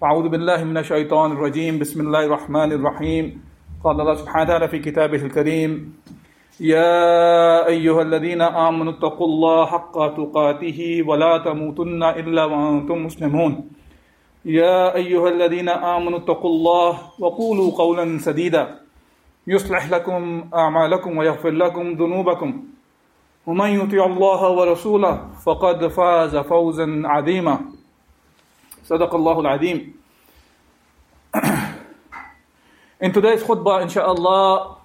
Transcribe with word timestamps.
فأعوذ 0.00 0.28
بالله 0.28 0.64
من 0.64 0.76
الشيطان 0.80 1.32
الرجيم. 1.32 1.78
بسم 1.78 2.00
الله 2.00 2.24
الرحمن 2.24 2.72
الرحيم. 2.72 3.24
قال 3.84 4.00
الله 4.00 4.14
سبحانه 4.14 4.44
وتعالى 4.48 4.68
في 4.68 4.78
كتابه 4.78 5.20
الكريم 5.28 5.70
يا 6.60 7.66
أيها 7.66 8.02
الذين 8.02 8.40
آمنوا 8.40 8.92
اتقوا 8.96 9.26
الله 9.26 9.66
حق 9.66 9.96
تقاته 10.16 11.04
ولا 11.04 11.38
تموتن 11.44 12.02
إلا 12.02 12.44
وأنتم 12.44 12.96
مسلمون. 13.04 13.52
يا 14.44 14.94
أيها 14.96 15.28
الذين 15.28 15.68
آمنوا 15.68 16.18
اتقوا 16.18 16.50
الله 16.50 16.92
وقولوا 17.20 17.68
قولا 17.76 18.18
سديدا 18.18 18.80
يصلح 19.46 19.90
لكم 19.90 20.48
أعمالكم 20.54 21.10
ويغفر 21.18 21.50
لكم 21.50 21.92
ذنوبكم. 22.00 22.50
ومن 23.46 23.70
يطيع 23.84 24.06
الله 24.06 24.40
ورسوله 24.50 25.44
فقد 25.44 25.86
فاز 25.86 26.36
فوزا 26.36 27.02
عظيما. 27.04 27.79
صدق 28.89 29.15
الله 29.15 29.39
العظيم 29.39 29.93
In 33.01 33.11
today's 33.11 33.43
khutbah, 33.43 33.81
inshallah, 33.81 34.77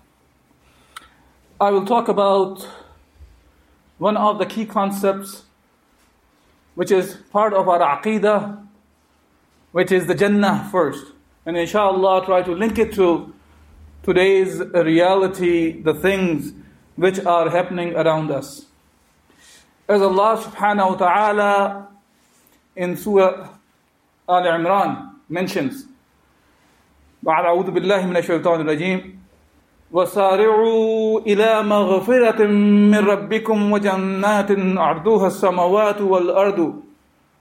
I 1.61 1.70
will 1.70 1.86
talk 1.86 2.08
about 2.08 2.66
one 3.98 4.16
of 4.16 4.39
the 4.39 4.47
key 4.47 4.66
concepts 4.66 5.44
which 6.75 6.91
is 6.91 7.19
part 7.30 7.53
of 7.53 7.69
our 7.69 7.78
aqidah, 7.78 8.66
which 9.72 9.92
is 9.92 10.06
the 10.06 10.14
Jannah 10.14 10.69
first. 10.72 11.12
And 11.47 11.56
inshallah, 11.56 12.25
try 12.25 12.42
to 12.42 12.53
link 12.53 12.78
it 12.78 12.94
to 12.94 13.33
today's 14.03 14.61
reality, 14.61 15.80
the 15.83 15.94
things 15.94 16.53
which 16.97 17.20
are 17.20 17.50
happening 17.50 17.94
around 17.94 18.30
us. 18.30 18.66
As 19.89 20.03
Allah 20.03 20.42
subhanahu 20.42 20.91
wa 20.91 20.97
ta'ala 20.97 21.89
in 22.77 22.97
Surah 22.97 23.48
Al 24.28 24.44
Imran 24.44 25.12
mentions, 25.30 25.86
بعد 27.23 27.45
أعوذ 27.45 27.72
بالله 27.72 28.06
من 28.06 28.18
الشيطان 28.18 28.62
الرجيم. 28.62 29.20
وسارعوا 29.92 31.20
إلى 31.20 31.64
مغفرة 31.64 32.46
من 32.92 33.02
ربكم 33.08 33.72
وجنات 33.72 34.52
عرضها 34.78 35.28
السماوات 35.28 36.02
والأرض. 36.02 36.84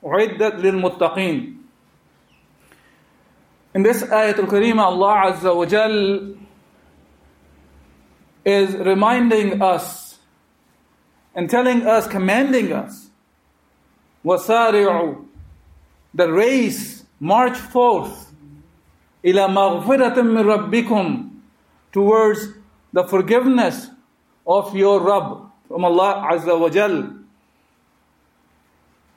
أعدت 0.06 0.54
للمتقين. 0.60 1.56
In 3.74 3.82
this 3.82 4.04
ayat 4.04 4.38
al-Karima, 4.38 4.84
Allah 4.84 5.32
Azza 5.32 5.56
wa 5.56 5.64
Jal 5.64 6.36
is 8.44 8.76
reminding 8.76 9.60
us 9.60 10.18
and 11.34 11.50
telling 11.50 11.86
us, 11.86 12.06
commanding 12.06 12.72
us, 12.72 13.08
وَسَارِعُوا 14.24 15.24
The 16.13 16.31
race, 16.31 17.05
march 17.19 17.57
forth, 17.57 18.31
إِلَى 19.23 19.49
مَغْفِرَةٍ 19.49 20.15
مِّن 20.15 20.71
رَبِّكُمْ 20.71 21.29
Towards 21.91 22.49
the 22.93 23.03
forgiveness 23.03 23.89
of 24.45 24.75
your 24.75 25.01
Rabb, 25.01 25.51
from 25.67 25.85
Allah 25.85 26.27
Azza 26.31 26.59
wa 26.59 26.69
Jal. 26.69 27.13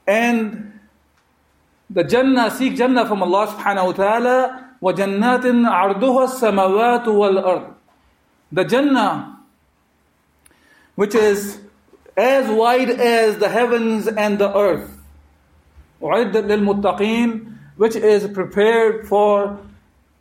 And 0.05 0.79
the 1.89 2.03
Jannah, 2.03 2.51
seek 2.51 2.75
Jannah 2.75 3.07
from 3.07 3.23
Allah 3.23 3.47
subhanahu 3.47 3.85
wa 3.85 3.91
ta'ala, 3.93 4.69
وَجَنَّاتٍ 4.81 5.43
عَرْضُهَا 5.43 6.27
السَّمَوَاتُ 6.27 7.05
وَالْأَرْضُ 7.05 7.73
The 8.51 8.63
Jannah, 8.65 9.39
which 10.95 11.15
is 11.15 11.59
as 12.17 12.49
wide 12.49 12.89
as 12.89 13.37
the 13.37 13.49
heavens 13.49 14.07
and 14.07 14.37
the 14.37 14.55
earth. 14.55 14.96
وعدت 16.01 16.45
للمتقين 16.45 17.53
which 17.75 17.95
is 17.95 18.27
prepared 18.27 19.07
for 19.07 19.59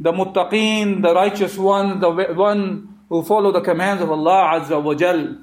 the 0.00 0.12
muttaqeen, 0.12 1.02
the 1.02 1.14
righteous 1.14 1.56
one, 1.56 2.00
the 2.00 2.10
one 2.10 2.98
who 3.08 3.22
follow 3.22 3.52
the 3.52 3.60
commands 3.60 4.02
of 4.02 4.10
Allah 4.10 4.60
Azza 4.60 4.82
wa 4.82 4.94
Jal. 4.94 5.36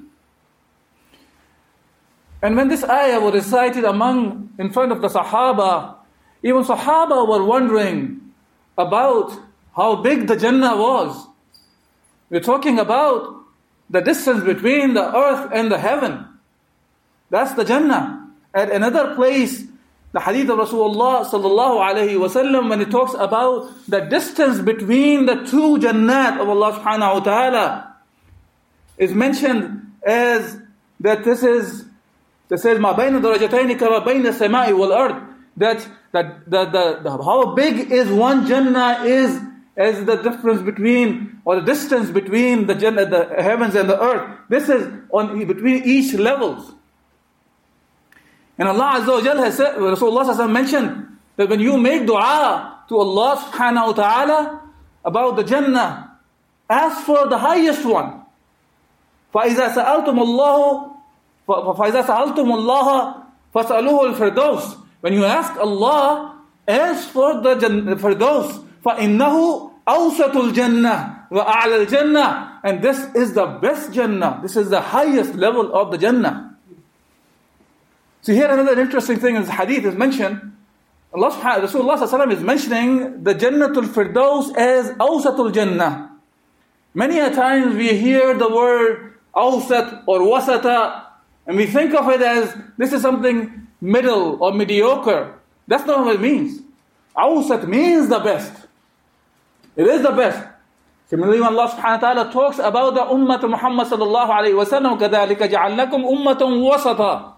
And 2.42 2.56
when 2.56 2.68
this 2.68 2.82
ayah 2.84 3.20
was 3.20 3.34
recited 3.34 3.84
among 3.84 4.50
in 4.58 4.72
front 4.72 4.92
of 4.92 5.00
the 5.00 5.08
Sahaba, 5.08 5.96
even 6.42 6.64
Sahaba 6.64 7.28
were 7.28 7.44
wondering 7.44 8.32
about 8.76 9.32
how 9.76 9.96
big 9.96 10.26
the 10.26 10.36
Jannah 10.36 10.76
was. 10.76 11.26
We're 12.28 12.40
talking 12.40 12.78
about 12.78 13.44
the 13.88 14.00
distance 14.00 14.42
between 14.44 14.94
the 14.94 15.14
earth 15.14 15.50
and 15.52 15.70
the 15.70 15.78
heaven. 15.78 16.26
That's 17.28 17.54
the 17.54 17.64
Jannah. 17.64 18.30
At 18.54 18.70
another 18.70 19.14
place, 19.14 19.64
the 20.15 20.21
hadith 20.21 20.49
of 20.49 20.57
Rasulullah 20.57 21.25
sallallahu 21.27 21.83
alayhi 21.85 22.15
wasallam 22.15 22.69
when 22.69 22.79
he 22.79 22.85
talks 22.85 23.13
about 23.15 23.69
the 23.89 23.99
distance 23.99 24.61
between 24.61 25.25
the 25.25 25.43
two 25.43 25.77
jannat 25.77 26.39
of 26.39 26.47
Allah 26.47 26.71
subhanahu 26.79 27.15
wa 27.15 27.19
ta'ala 27.19 27.95
is 28.97 29.13
mentioned 29.13 29.91
as 30.03 30.57
that 31.01 31.25
this 31.25 31.43
is 31.43 31.83
this 32.47 32.61
says 32.61 32.79
ma 32.79 32.95
bayna 32.95 33.19
darajatayn 33.19 33.77
kama 33.77 33.99
bayna 34.07 34.31
sama'i 34.31 34.71
wal 34.71 34.93
ard 34.93 35.21
that 35.57 35.85
that 36.13 36.49
the, 36.49 36.63
the, 36.63 36.99
the 37.03 37.11
how 37.21 37.53
big 37.53 37.91
is 37.91 38.09
one 38.09 38.47
jannah 38.47 39.03
is 39.03 39.37
as 39.75 40.05
the 40.05 40.15
difference 40.15 40.61
between 40.61 41.41
or 41.43 41.59
the 41.59 41.65
distance 41.73 42.09
between 42.09 42.67
the 42.67 42.75
jannah 42.75 43.05
the 43.05 43.35
heavens 43.43 43.75
and 43.75 43.89
the 43.89 44.01
earth. 44.01 44.39
This 44.47 44.69
is 44.69 44.87
on 45.11 45.45
between 45.45 45.83
each 45.83 46.13
levels. 46.13 46.71
And 48.58 48.68
Allah 48.68 49.00
Azza 49.00 49.08
wa 49.08 49.22
Jal 49.22 49.38
has 49.38 49.56
said, 49.56 49.76
Rasulullah 49.76 50.50
mentioned 50.50 51.16
that 51.36 51.48
when 51.48 51.60
you 51.60 51.78
make 51.78 52.06
dua 52.06 52.84
to 52.88 52.98
Allah 52.98 53.36
subhanahu 53.36 53.86
wa 53.86 53.92
ta'ala 53.92 54.60
about 55.04 55.36
the 55.36 55.44
Jannah, 55.44 56.18
ask 56.68 57.04
for 57.06 57.26
the 57.28 57.38
highest 57.38 57.84
one. 57.84 58.20
فَإِذَا 59.34 59.74
سَأَلْتُمُ 59.74 60.12
اللَّهُ 60.12 60.90
فَإِذَا 61.48 62.02
سَأَلْتُمُ 62.06 62.48
اللَّهَ 62.52 62.88
فَاسْأَلُوهُ 63.54 64.14
الْفِرْدَوْسِ 64.14 64.76
When 65.00 65.12
you 65.14 65.24
ask 65.24 65.56
Allah, 65.56 66.36
ask 66.68 67.08
for 67.08 67.40
the 67.40 67.56
Firdaus. 67.96 68.64
فَإِنَّهُ 68.84 69.70
أَوْسَطُ 69.88 70.34
الْجَنَّةِ 70.36 71.30
وَأَعْلَى 71.30 71.86
الْجَنَّةِ 71.86 72.60
And 72.64 72.82
this 72.82 72.98
is 73.14 73.32
the 73.34 73.46
best 73.46 73.92
Jannah. 73.92 74.40
This 74.42 74.56
is 74.56 74.70
the 74.70 74.80
highest 74.80 75.34
level 75.34 75.74
of 75.74 75.90
the 75.90 75.98
Jannah. 75.98 76.53
So 78.24 78.32
here 78.32 78.50
another 78.50 78.78
interesting 78.80 79.18
thing 79.18 79.36
is 79.36 79.48
hadith 79.48 79.84
is 79.84 79.94
mentioned. 79.94 80.56
Allah 81.12 81.30
subhanahu 81.32 81.66
Rasulullah 81.66 82.32
is 82.32 82.42
mentioning 82.42 83.24
the 83.24 83.34
Jannatul 83.34 83.88
Firdaus 83.88 84.54
as 84.56 84.90
Awsatul 84.92 85.52
Jannah. 85.52 86.12
Many 86.94 87.18
a 87.18 87.34
times 87.34 87.74
we 87.74 87.96
hear 87.96 88.34
the 88.34 88.48
word 88.48 89.18
Awsat 89.34 90.04
or 90.06 90.20
Wasata 90.20 91.06
and 91.46 91.56
we 91.56 91.66
think 91.66 91.94
of 91.94 92.08
it 92.10 92.20
as 92.20 92.54
this 92.76 92.92
is 92.92 93.02
something 93.02 93.66
middle 93.80 94.42
or 94.42 94.52
mediocre. 94.52 95.34
That's 95.66 95.86
not 95.86 96.04
what 96.04 96.16
it 96.16 96.20
means. 96.20 96.60
Awsat 97.16 97.66
means 97.66 98.08
the 98.08 98.20
best. 98.20 98.68
It 99.76 99.86
is 99.86 100.02
the 100.02 100.12
best. 100.12 100.46
Similarly, 101.06 101.40
when 101.40 101.56
Allah 101.56 101.74
subhanahu 101.74 102.02
wa 102.02 102.12
ta'ala 102.12 102.32
talks 102.32 102.58
about 102.60 102.94
the 102.94 103.00
Ummah 103.00 103.42
of 103.42 103.50
Muhammad 103.50 103.88
sallallahu 103.88 104.30
alayhi 104.30 104.56
wa 104.56 104.64
sallam, 104.64 104.94
كَذَلِكَ 105.00 105.42
جَعَلْنَكُمْ 105.50 106.06
أُمَّةً 106.06 106.38
وَسَطًا 106.38 107.33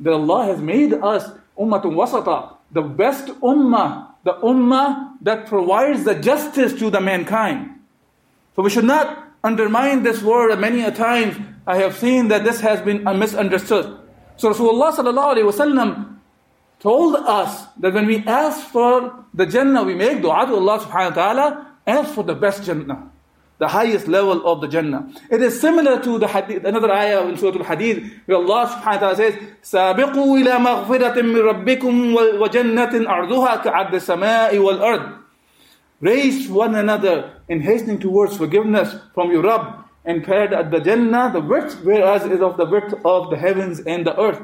That 0.00 0.12
Allah 0.12 0.46
has 0.46 0.60
made 0.60 0.92
us 0.92 1.28
Ummatun 1.58 1.94
Wasata, 1.96 2.56
the 2.70 2.82
best 2.82 3.28
Ummah, 3.40 4.08
the 4.24 4.34
ummah 4.34 5.12
that 5.22 5.46
provides 5.46 6.04
the 6.04 6.14
justice 6.14 6.74
to 6.74 6.90
the 6.90 7.00
mankind. 7.00 7.80
So 8.54 8.62
we 8.62 8.70
should 8.70 8.84
not 8.84 9.24
undermine 9.42 10.02
this 10.02 10.22
word 10.22 10.58
many 10.58 10.82
a 10.82 10.90
times. 10.90 11.36
I 11.66 11.78
have 11.78 11.96
seen 11.96 12.28
that 12.28 12.44
this 12.44 12.60
has 12.60 12.80
been 12.82 13.04
misunderstood. 13.04 13.98
So 14.36 14.52
Rasulullah 14.52 14.92
sallallahu 14.92 15.36
alayhi 15.36 15.52
wasallam 15.52 16.18
told 16.80 17.16
us 17.16 17.66
that 17.78 17.94
when 17.94 18.06
we 18.06 18.18
ask 18.26 18.66
for 18.68 19.24
the 19.32 19.46
Jannah, 19.46 19.84
we 19.84 19.94
make 19.94 20.20
dua 20.20 20.46
to 20.46 20.54
Allah 20.54 20.80
subhanahu 20.80 21.10
wa 21.10 21.14
ta'ala, 21.14 21.66
ask 21.86 22.12
for 22.12 22.24
the 22.24 22.34
best 22.34 22.64
Jannah 22.64 23.10
the 23.57 23.67
highest 23.67 24.07
level 24.07 24.45
of 24.47 24.59
the 24.59 24.67
Jannah. 24.67 25.07
It 25.29 25.41
is 25.41 25.61
similar 25.61 26.01
to 26.01 26.17
the 26.17 26.27
hadith, 26.27 26.65
another 26.65 26.91
ayah 26.91 27.27
in 27.27 27.37
Surah 27.37 27.59
Al-Hadid, 27.59 28.25
where 28.25 28.37
Allah 28.37 28.67
subhanahu 28.67 28.85
wa 28.85 28.97
ta'ala 28.97 29.15
says, 29.15 29.35
سَابِقُوا 29.61 30.41
إِلَى 30.41 30.57
مَغْفِرَةٍ 30.57 31.15
مِّن 31.21 31.65
رَبِّكُمْ 31.65 32.39
وَجَنَّةٍ 32.41 33.05
أَرْضُهَا 33.05 33.63
كَعَرْضِ 33.63 33.93
السَّمَاءِ 33.93 34.53
وَالْأَرْضِ 34.53 35.17
Race 35.99 36.49
one 36.49 36.73
another 36.73 37.39
in 37.47 37.61
hastening 37.61 37.99
towards 37.99 38.35
forgiveness 38.35 38.95
from 39.13 39.31
your 39.31 39.43
Rabb, 39.43 39.85
and 40.03 40.23
paired 40.23 40.53
at 40.53 40.71
the 40.71 40.79
Jannah, 40.79 41.29
the 41.31 41.41
width 41.41 41.79
whereas 41.83 42.23
is 42.23 42.41
of 42.41 42.57
the 42.57 42.65
width 42.65 42.93
of 43.05 43.29
the 43.29 43.37
heavens 43.37 43.79
and 43.81 44.05
the 44.05 44.19
earth. 44.19 44.41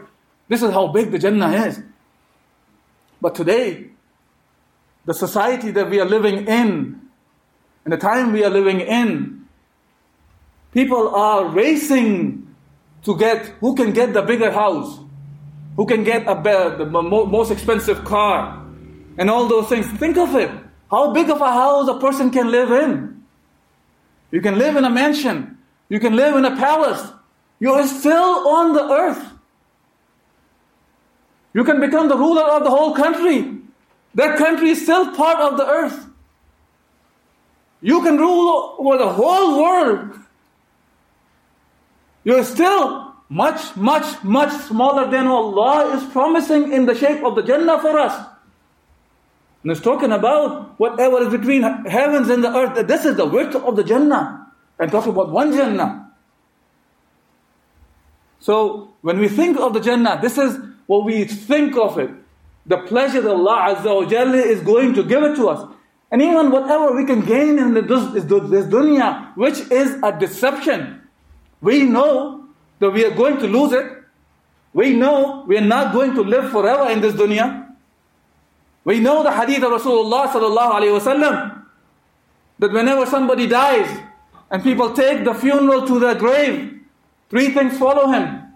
This 0.48 0.62
is 0.62 0.71
how 0.71 0.88
big 0.88 1.09
the 1.09 1.18
Jannah 1.18 1.50
is. 1.65 1.81
But 3.19 3.33
today, 3.33 3.88
the 5.06 5.13
society 5.13 5.71
that 5.71 5.89
we 5.89 6.00
are 6.00 6.06
living 6.06 6.48
in, 6.48 7.00
in 7.84 7.90
the 7.90 7.96
time 7.96 8.32
we 8.32 8.44
are 8.44 8.50
living 8.50 8.81
in, 8.81 9.46
people 10.73 11.14
are 11.14 11.46
racing 11.46 12.55
to 13.05 13.17
get 13.19 13.46
who 13.61 13.75
can 13.75 13.93
get 13.93 14.12
the 14.12 14.23
bigger 14.23 14.50
house, 14.50 15.00
who 15.76 15.87
can 15.87 16.05
get 16.05 16.26
a 16.26 16.34
better, 16.34 16.76
the 16.76 16.87
most 16.87 17.50
expensive 17.50 18.05
car, 18.05 18.64
and 19.19 19.29
all 19.29 19.49
those 19.49 19.69
things. 19.69 19.87
Think 19.99 20.17
of 20.17 20.34
it. 20.37 20.50
How 20.90 21.12
big 21.12 21.31
of 21.31 21.40
a 21.40 21.52
house 21.52 21.88
a 21.88 21.99
person 21.99 22.31
can 22.31 22.50
live 22.50 22.70
in. 22.70 23.25
You 24.31 24.40
can 24.40 24.58
live 24.58 24.76
in 24.76 24.84
a 24.84 24.90
mansion. 24.90 25.58
You 25.88 25.99
can 26.00 26.14
live 26.14 26.37
in 26.37 26.44
a 26.44 26.56
palace. 26.56 27.12
You 27.58 27.73
are 27.73 27.87
still 27.87 28.49
on 28.49 28.73
the 28.73 28.88
earth. 28.88 29.31
You 31.55 31.64
can 31.64 31.81
become 31.81 32.08
the 32.08 32.17
ruler 32.17 32.43
of 32.43 32.64
the 32.64 32.70
whole 32.70 32.94
country. 32.94 33.58
That 34.14 34.38
country 34.38 34.70
is 34.70 34.82
still 34.82 35.14
part 35.14 35.38
of 35.40 35.58
the 35.58 35.67
earth. 35.67 36.06
You 37.82 38.00
can 38.02 38.17
rule 38.17 38.76
over 38.79 38.96
the 38.96 39.08
whole 39.12 39.61
world. 39.61 40.19
You're 42.25 42.44
still 42.44 43.12
much, 43.29 43.76
much, 43.76 44.23
much 44.23 44.52
smaller 44.52 45.11
than 45.11 45.26
Allah 45.26 45.96
is 45.96 46.05
promising 46.12 46.73
in 46.73 46.87
the 46.87 46.94
shape 46.94 47.25
of 47.25 47.34
the 47.34 47.43
Jannah 47.43 47.81
for 47.81 47.99
us. 47.99 48.29
And 49.62 49.73
it's 49.73 49.81
talking 49.81 50.12
about 50.12 50.79
whatever 50.79 51.23
is 51.23 51.31
between 51.31 51.62
heavens 51.62 52.29
and 52.29 52.44
the 52.44 52.55
earth. 52.55 52.87
This 52.87 53.05
is 53.05 53.17
the 53.17 53.26
width 53.26 53.56
of 53.56 53.75
the 53.75 53.84
Jannah. 53.84 54.52
And 54.79 54.90
talking 54.90 55.12
about 55.12 55.31
one 55.31 55.52
Jannah. 55.52 56.12
So 58.38 58.94
when 59.02 59.19
we 59.19 59.29
think 59.29 59.58
of 59.58 59.73
the 59.73 59.81
Jannah, 59.81 60.19
this 60.20 60.38
is 60.38 60.58
what 60.87 61.05
we 61.05 61.25
think 61.25 61.76
of 61.76 61.99
it. 61.99 62.11
The 62.67 62.79
pleasure 62.79 63.20
that 63.20 63.31
Allah 63.31 63.75
Azza 63.75 63.94
wa 63.94 64.08
Jalla 64.08 64.44
is 64.44 64.61
going 64.61 64.94
to 64.94 65.02
give 65.02 65.23
it 65.23 65.37
to 65.37 65.49
us. 65.49 65.75
And 66.12 66.20
even 66.20 66.50
whatever 66.50 66.93
we 66.94 67.06
can 67.06 67.23
gain 67.25 67.59
in 67.59 67.73
this, 67.73 67.87
this 68.12 68.25
dunya, 68.67 69.35
which 69.35 69.59
is 69.70 69.99
a 70.03 70.12
deception, 70.12 71.00
we 71.62 71.85
know 71.85 72.49
that 72.81 72.91
we 72.91 73.03
are 73.06 73.14
going 73.14 73.38
to 73.38 73.47
lose 73.47 73.73
it. 73.73 73.87
We 74.75 74.93
know 74.94 75.44
we 75.47 75.56
are 75.56 75.64
not 75.64 75.94
going 75.94 76.14
to 76.14 76.20
live 76.20 76.50
forever 76.53 76.91
in 76.91 77.00
this 77.00 77.14
dunya. 77.14 77.75
We 78.85 79.00
know 79.00 79.23
the 79.23 79.32
hadith 79.32 79.62
of 79.62 79.73
Rasulullah 79.73 80.29
sallallahu 80.29 80.73
alayhi 80.73 81.00
wasallam 81.00 81.64
that 82.58 82.73
whenever 82.73 83.06
somebody 83.06 83.47
dies 83.47 83.88
and 84.50 84.62
people 84.62 84.93
take 84.93 85.25
the 85.25 85.32
funeral 85.32 85.87
to 85.87 85.99
their 85.99 86.15
grave, 86.15 86.79
three 87.31 87.55
things 87.55 87.79
follow 87.79 88.08
him. 88.08 88.53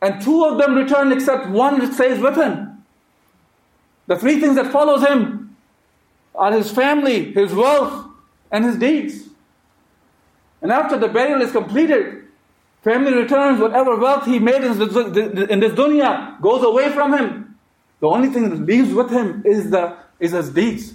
And 0.00 0.22
two 0.22 0.44
of 0.44 0.58
them 0.58 0.76
return 0.76 1.10
except 1.10 1.48
one 1.48 1.92
stays 1.92 2.20
with 2.20 2.36
him. 2.36 2.84
The 4.06 4.16
three 4.16 4.38
things 4.38 4.54
that 4.54 4.70
follows 4.70 5.04
him 5.04 5.39
are 6.40 6.52
his 6.52 6.70
family, 6.70 7.32
his 7.32 7.52
wealth, 7.52 8.06
and 8.50 8.64
his 8.64 8.76
deeds. 8.76 9.28
And 10.62 10.72
after 10.72 10.98
the 10.98 11.08
burial 11.08 11.42
is 11.42 11.52
completed, 11.52 12.24
family 12.82 13.12
returns, 13.12 13.60
whatever 13.60 13.96
wealth 13.96 14.24
he 14.24 14.38
made 14.38 14.64
in 14.64 14.78
this, 14.78 15.72
dunya 15.74 16.40
goes 16.40 16.64
away 16.64 16.90
from 16.92 17.12
him. 17.12 17.58
The 18.00 18.08
only 18.08 18.30
thing 18.30 18.48
that 18.48 18.60
leaves 18.60 18.92
with 18.92 19.10
him 19.10 19.42
is, 19.44 19.70
the, 19.70 19.96
is 20.18 20.32
his 20.32 20.48
deeds. 20.50 20.94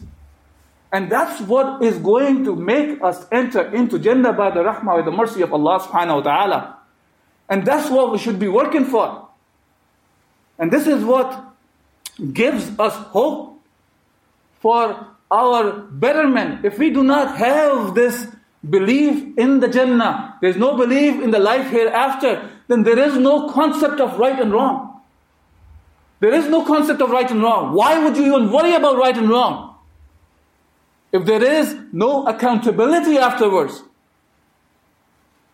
And 0.92 1.12
that's 1.12 1.42
what 1.42 1.84
is 1.84 2.00
going 2.00 2.44
to 2.46 2.56
make 2.56 3.04
us 3.04 3.28
enter 3.32 3.74
into 3.74 4.00
Jannah 4.00 4.34
by 4.34 4.50
the 4.50 4.62
rahmah, 4.62 4.98
by 4.98 5.02
the 5.04 5.12
mercy 5.12 5.44
of 5.44 5.54
Allah 5.54 5.80
subhanahu 5.80 6.16
wa 6.16 6.22
ta'ala. 6.22 6.78
And 7.50 7.66
that's 7.66 7.90
what 7.92 8.12
we 8.12 8.18
should 8.18 8.40
be 8.40 8.48
working 8.48 8.86
for. 8.86 9.28
And 10.58 10.72
this 10.72 10.88
is 10.88 11.04
what 11.04 11.54
gives 12.34 12.80
us 12.80 12.94
hope 12.94 13.62
for 14.62 15.15
our 15.36 15.72
betterment, 16.06 16.66
if 16.66 16.80
we 16.80 16.90
do 16.90 17.04
not 17.04 17.38
have 17.38 17.94
this 17.94 18.28
belief 18.68 19.38
in 19.38 19.60
the 19.60 19.68
Jannah, 19.68 20.38
there's 20.42 20.56
no 20.56 20.76
belief 20.78 21.22
in 21.22 21.32
the 21.32 21.40
life 21.40 21.70
hereafter, 21.70 22.50
then 22.68 22.84
there 22.84 22.98
is 22.98 23.18
no 23.18 23.50
concept 23.50 24.00
of 24.00 24.18
right 24.18 24.40
and 24.40 24.52
wrong. 24.52 25.02
There 26.20 26.34
is 26.34 26.48
no 26.48 26.66
concept 26.66 27.02
of 27.02 27.10
right 27.12 27.30
and 27.30 27.42
wrong. 27.42 27.74
Why 27.74 28.04
would 28.04 28.16
you 28.18 28.26
even 28.26 28.52
worry 28.52 28.74
about 28.74 28.98
right 28.98 29.16
and 29.16 29.30
wrong? 29.30 29.76
If 31.12 31.26
there 31.26 31.44
is 31.44 31.76
no 31.92 32.26
accountability 32.26 33.18
afterwards, 33.18 33.84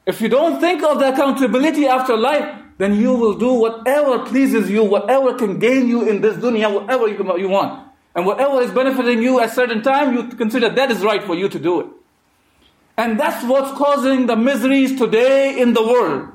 if 0.06 0.22
you 0.22 0.30
don't 0.30 0.60
think 0.60 0.83
of 0.83 1.00
the 1.00 1.13
accountability 1.13 1.88
after 1.88 2.16
life, 2.18 2.60
then 2.78 2.95
you 2.95 3.13
will 3.13 3.38
do 3.38 3.54
whatever 3.54 4.19
pleases 4.25 4.69
you, 4.69 4.83
whatever 4.83 5.36
can 5.36 5.60
gain 5.60 5.88
you 5.88 6.07
in 6.10 6.22
this 6.22 6.38
dunya, 6.38 6.74
whatever 6.74 7.07
you 7.07 7.50
want. 7.50 7.91
And 8.13 8.25
whatever 8.25 8.62
is 8.62 8.72
benefiting 8.72 9.22
you 9.22 9.40
at 9.40 9.54
certain 9.54 9.81
time, 9.81 10.13
you 10.13 10.28
consider 10.28 10.69
that 10.69 10.92
is 10.92 11.02
right 11.02 11.24
for 11.24 11.36
you 11.36 11.48
to 11.48 11.60
do 11.60 11.80
it. 11.80 11.88
And 12.98 13.19
that's 13.19 13.44
what's 13.46 13.72
causing 13.78 14.28
the 14.28 14.36
miseries 14.36 14.98
today 14.98 15.60
in 15.60 15.74
the 15.74 15.81
world. 15.81 16.30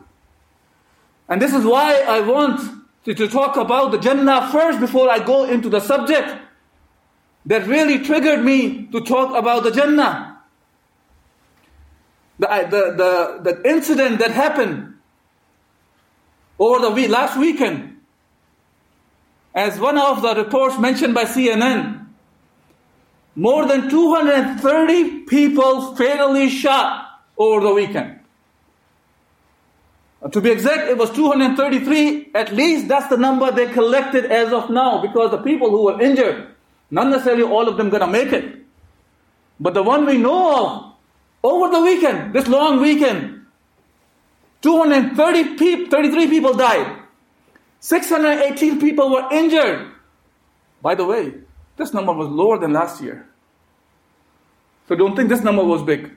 And 1.28 1.40
this 1.42 1.52
is 1.52 1.64
why 1.64 2.00
I 2.00 2.20
want 2.20 2.60
to, 3.04 3.14
to 3.14 3.28
talk 3.28 3.56
about 3.56 3.90
the 3.90 3.98
Jannah 3.98 4.48
first 4.50 4.80
before 4.80 5.10
I 5.10 5.18
go 5.18 5.44
into 5.44 5.68
the 5.68 5.80
subject 5.80 6.40
that 7.44 7.66
really 7.66 7.98
triggered 8.00 8.44
me 8.44 8.86
to 8.86 9.00
talk 9.00 9.36
about 9.36 9.62
the 9.64 9.70
Jannah. 9.70 10.40
The, 12.38 12.46
the, 12.46 13.40
the, 13.42 13.52
the 13.52 13.70
incident 13.70 14.18
that 14.18 14.30
happened 14.30 14.94
over 16.58 16.80
the 16.80 16.90
week, 16.90 17.10
last 17.10 17.38
weekend 17.38 17.95
as 19.56 19.80
one 19.80 19.96
of 19.96 20.20
the 20.20 20.34
reports 20.34 20.78
mentioned 20.78 21.14
by 21.14 21.24
CNN, 21.24 22.06
more 23.34 23.66
than 23.66 23.88
230 23.88 25.20
people 25.20 25.96
fatally 25.96 26.50
shot 26.50 27.22
over 27.38 27.66
the 27.66 27.72
weekend. 27.72 28.20
Uh, 30.22 30.28
to 30.28 30.42
be 30.42 30.50
exact, 30.50 30.88
it 30.88 30.98
was 30.98 31.10
233. 31.10 32.32
At 32.34 32.52
least 32.52 32.88
that's 32.88 33.08
the 33.08 33.16
number 33.16 33.50
they 33.50 33.72
collected 33.72 34.26
as 34.26 34.52
of 34.52 34.68
now 34.68 35.00
because 35.00 35.30
the 35.30 35.38
people 35.38 35.70
who 35.70 35.84
were 35.84 36.00
injured, 36.02 36.48
not 36.90 37.08
necessarily 37.08 37.42
all 37.42 37.66
of 37.66 37.78
them 37.78 37.88
gonna 37.88 38.06
make 38.06 38.32
it. 38.32 38.58
But 39.58 39.72
the 39.72 39.82
one 39.82 40.04
we 40.04 40.18
know 40.18 40.66
of, 40.66 40.92
over 41.42 41.72
the 41.72 41.80
weekend, 41.80 42.34
this 42.34 42.46
long 42.46 42.80
weekend, 42.80 43.46
230 44.60 45.56
people, 45.56 45.90
33 45.90 46.26
people 46.28 46.54
died. 46.54 46.95
618 47.80 48.80
people 48.80 49.10
were 49.10 49.28
injured. 49.32 49.92
By 50.82 50.94
the 50.94 51.04
way, 51.04 51.34
this 51.76 51.92
number 51.92 52.12
was 52.12 52.28
lower 52.28 52.58
than 52.58 52.72
last 52.72 53.02
year. 53.02 53.28
So 54.88 54.94
don't 54.94 55.16
think 55.16 55.28
this 55.28 55.42
number 55.42 55.64
was 55.64 55.82
big. 55.82 56.12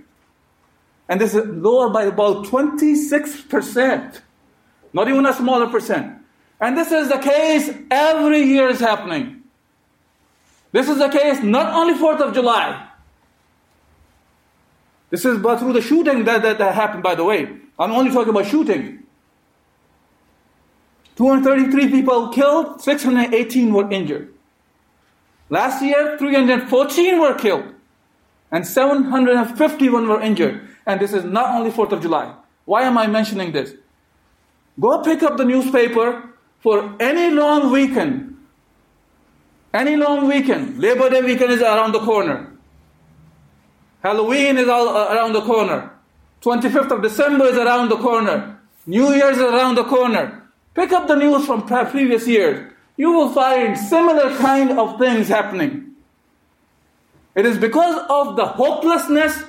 And 1.07 1.19
this 1.19 1.33
is 1.33 1.45
lower 1.47 1.89
by 1.89 2.03
about 2.03 2.45
26%. 2.45 4.21
Not 4.93 5.07
even 5.07 5.25
a 5.25 5.33
smaller 5.33 5.67
percent. 5.67 6.17
And 6.61 6.77
this 6.77 6.91
is 6.91 7.09
the 7.09 7.17
case 7.17 7.71
every 7.89 8.43
year 8.43 8.69
is 8.69 8.79
happening. 8.79 9.43
This 10.71 10.87
is 10.87 10.99
the 10.99 11.09
case 11.09 11.41
not 11.41 11.73
only 11.73 11.95
4th 11.95 12.19
of 12.21 12.33
July. 12.33 12.87
This 15.09 15.25
is 15.25 15.39
but 15.39 15.57
through 15.57 15.73
the 15.73 15.81
shooting 15.81 16.25
that, 16.25 16.43
that, 16.43 16.59
that 16.59 16.75
happened, 16.75 17.01
by 17.01 17.15
the 17.15 17.23
way. 17.23 17.57
I'm 17.79 17.91
only 17.91 18.11
talking 18.11 18.29
about 18.29 18.45
shooting. 18.45 19.03
233 21.19 21.91
people 21.91 22.29
killed, 22.29 22.81
618 22.81 23.73
were 23.73 23.91
injured. 23.91 24.33
Last 25.49 25.83
year, 25.83 26.17
314 26.17 27.19
were 27.19 27.33
killed, 27.33 27.73
and 28.51 28.65
751 28.65 30.07
were 30.07 30.21
injured. 30.21 30.65
And 30.85 31.01
this 31.01 31.11
is 31.11 31.25
not 31.25 31.55
only 31.55 31.71
4th 31.71 31.91
of 31.91 32.01
July. 32.01 32.33
Why 32.63 32.83
am 32.83 32.97
I 32.97 33.07
mentioning 33.07 33.51
this? 33.51 33.73
Go 34.79 35.01
pick 35.03 35.21
up 35.21 35.35
the 35.35 35.43
newspaper 35.43 36.29
for 36.61 36.95
any 37.01 37.35
long 37.35 37.69
weekend. 37.69 38.37
Any 39.73 39.97
long 39.97 40.25
weekend, 40.25 40.79
Labor 40.79 41.09
Day 41.09 41.21
weekend 41.21 41.51
is 41.51 41.61
around 41.61 41.91
the 41.91 41.99
corner. 41.99 42.49
Halloween 44.01 44.57
is 44.57 44.69
all 44.69 44.87
uh, 44.87 45.13
around 45.13 45.33
the 45.33 45.41
corner. 45.41 45.91
25th 46.41 46.91
of 46.91 47.01
December 47.01 47.47
is 47.47 47.57
around 47.57 47.89
the 47.89 47.97
corner. 47.97 48.57
New 48.85 49.13
Year's 49.13 49.35
is 49.35 49.43
around 49.43 49.75
the 49.75 49.83
corner. 49.83 50.38
Pick 50.73 50.91
up 50.91 51.07
the 51.07 51.15
news 51.15 51.45
from 51.45 51.65
previous 51.65 52.27
years. 52.27 52.71
You 52.97 53.11
will 53.11 53.31
find 53.31 53.77
similar 53.77 54.35
kind 54.37 54.77
of 54.77 54.99
things 54.99 55.27
happening. 55.27 55.95
It 57.35 57.45
is 57.45 57.57
because 57.57 58.05
of 58.09 58.35
the 58.35 58.45
hopelessness 58.45 59.43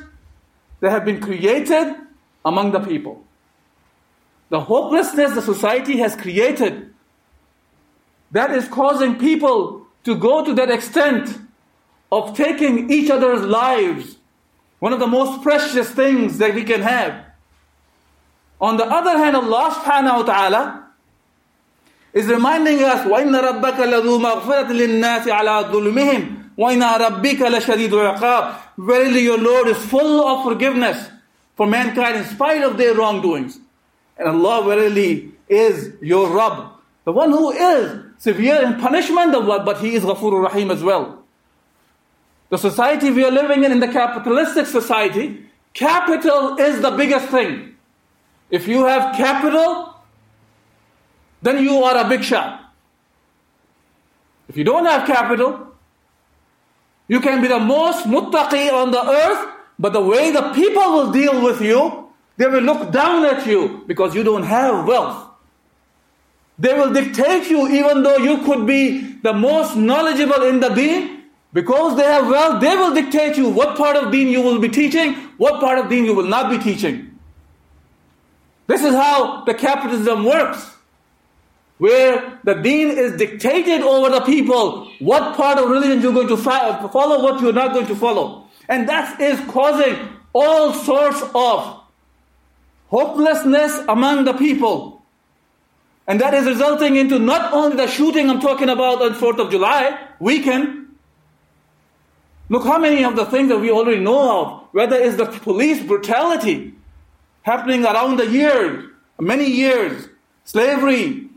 that 0.80 0.90
have 0.90 1.04
been 1.04 1.20
created 1.20 1.94
among 2.44 2.72
the 2.72 2.80
people. 2.80 3.24
The 4.48 4.60
hopelessness 4.60 5.34
the 5.34 5.42
society 5.42 5.98
has 5.98 6.16
created 6.16 6.92
that 8.32 8.52
is 8.52 8.68
causing 8.68 9.16
people 9.16 9.86
to 10.04 10.14
go 10.14 10.44
to 10.44 10.54
that 10.54 10.70
extent 10.70 11.38
of 12.12 12.36
taking 12.36 12.90
each 12.90 13.10
other's 13.10 13.42
lives, 13.42 14.16
one 14.78 14.92
of 14.92 14.98
the 14.98 15.06
most 15.06 15.42
precious 15.42 15.90
things 15.90 16.38
that 16.38 16.54
we 16.54 16.64
can 16.64 16.82
have. 16.82 17.24
On 18.60 18.76
the 18.76 18.84
other 18.84 19.16
hand, 19.16 19.36
Allah 19.36 19.70
subhanahu 19.74 20.16
wa 20.18 20.22
ta'ala 20.22 20.89
is 22.13 22.27
reminding 22.27 22.81
us, 22.81 23.05
وَإِنَّ 23.05 23.35
رَبَّكَ 23.35 23.75
لَذُو 23.75 24.19
مَغْفِرَةٍ 24.19 24.71
لِلنَّاسِ 24.71 25.27
عَلَىٰ 25.27 25.71
ظُلْمِهِمْ 25.71 26.51
وَإِنَّ 26.57 26.97
رَبِّكَ 26.99 27.39
لَشَدِيدُ 27.39 27.89
الْعِقَابِ 27.89 28.55
Verily 28.77 29.21
your 29.21 29.37
Lord 29.37 29.67
is 29.67 29.77
full 29.77 30.25
of 30.25 30.43
forgiveness 30.43 31.09
for 31.55 31.67
mankind 31.67 32.17
in 32.17 32.23
spite 32.25 32.63
of 32.63 32.77
their 32.77 32.93
wrongdoings. 32.93 33.59
And 34.17 34.29
Allah 34.29 34.63
verily 34.63 35.31
is 35.49 35.93
your 36.01 36.29
Rabb, 36.29 36.71
the 37.03 37.11
one 37.11 37.31
who 37.31 37.51
is 37.51 38.01
severe 38.17 38.63
in 38.63 38.79
punishment, 38.79 39.33
but 39.33 39.79
He 39.79 39.95
is 39.95 40.03
Ghafur 40.03 40.43
Rahim 40.43 40.71
as 40.71 40.81
well. 40.81 41.23
The 42.49 42.57
society 42.57 43.09
we 43.09 43.25
are 43.25 43.31
living 43.31 43.63
in, 43.63 43.71
in 43.71 43.79
the 43.79 43.87
capitalistic 43.87 44.67
society, 44.67 45.45
capital 45.73 46.55
is 46.57 46.81
the 46.81 46.91
biggest 46.91 47.27
thing. 47.27 47.75
If 48.49 48.67
you 48.67 48.85
have 48.85 49.15
capital, 49.17 49.88
then 51.42 51.62
you 51.62 51.82
are 51.82 51.96
a 52.04 52.08
big 52.08 52.22
shot. 52.22 52.72
If 54.48 54.56
you 54.56 54.64
don't 54.64 54.84
have 54.84 55.06
capital, 55.06 55.68
you 57.08 57.20
can 57.20 57.40
be 57.40 57.48
the 57.48 57.58
most 57.58 58.06
muttaqi 58.06 58.72
on 58.72 58.90
the 58.90 59.02
earth, 59.02 59.48
but 59.78 59.92
the 59.92 60.00
way 60.00 60.30
the 60.30 60.52
people 60.54 60.92
will 60.92 61.12
deal 61.12 61.42
with 61.42 61.60
you, 61.60 62.08
they 62.36 62.46
will 62.46 62.62
look 62.62 62.90
down 62.90 63.24
at 63.24 63.46
you 63.46 63.84
because 63.86 64.14
you 64.14 64.22
don't 64.22 64.44
have 64.44 64.86
wealth. 64.86 65.28
They 66.58 66.74
will 66.74 66.92
dictate 66.92 67.48
you 67.48 67.68
even 67.68 68.02
though 68.02 68.18
you 68.18 68.38
could 68.44 68.66
be 68.66 69.14
the 69.22 69.32
most 69.32 69.76
knowledgeable 69.76 70.42
in 70.42 70.60
the 70.60 70.68
deen. 70.68 71.16
Because 71.52 71.96
they 71.96 72.04
have 72.04 72.28
wealth, 72.28 72.60
they 72.60 72.76
will 72.76 72.94
dictate 72.94 73.36
you 73.36 73.48
what 73.48 73.76
part 73.76 73.96
of 73.96 74.12
deen 74.12 74.28
you 74.28 74.40
will 74.40 74.60
be 74.60 74.68
teaching, 74.68 75.14
what 75.36 75.60
part 75.60 75.78
of 75.78 75.88
deen 75.88 76.04
you 76.04 76.14
will 76.14 76.28
not 76.28 76.48
be 76.48 76.58
teaching. 76.58 77.18
This 78.68 78.84
is 78.84 78.94
how 78.94 79.44
the 79.44 79.54
capitalism 79.54 80.24
works. 80.24 80.76
Where 81.80 82.38
the 82.44 82.54
deen 82.56 82.88
is 82.88 83.16
dictated 83.16 83.80
over 83.80 84.10
the 84.10 84.20
people, 84.20 84.92
what 84.98 85.34
part 85.34 85.56
of 85.58 85.70
religion 85.70 86.02
you're 86.02 86.12
going 86.12 86.28
to 86.28 86.36
follow, 86.36 87.22
what 87.22 87.40
you're 87.40 87.54
not 87.54 87.72
going 87.72 87.86
to 87.86 87.96
follow. 87.96 88.44
And 88.68 88.86
that 88.86 89.18
is 89.18 89.40
causing 89.48 89.96
all 90.34 90.74
sorts 90.74 91.22
of 91.34 91.80
hopelessness 92.88 93.72
among 93.88 94.26
the 94.26 94.34
people. 94.34 95.00
And 96.06 96.20
that 96.20 96.34
is 96.34 96.44
resulting 96.44 96.96
into 96.96 97.18
not 97.18 97.54
only 97.54 97.76
the 97.76 97.86
shooting 97.86 98.28
I'm 98.28 98.40
talking 98.40 98.68
about 98.68 99.00
on 99.00 99.14
4th 99.14 99.38
of 99.38 99.50
July 99.50 99.98
weekend. 100.18 100.94
Look 102.50 102.64
how 102.64 102.78
many 102.78 103.04
of 103.04 103.16
the 103.16 103.24
things 103.24 103.48
that 103.48 103.58
we 103.58 103.70
already 103.70 104.00
know 104.00 104.42
of, 104.42 104.64
whether 104.72 104.96
it's 104.96 105.16
the 105.16 105.24
police 105.24 105.82
brutality 105.82 106.74
happening 107.40 107.86
around 107.86 108.18
the 108.18 108.26
years, 108.26 108.84
many 109.18 109.46
years, 109.46 110.10
slavery. 110.44 111.29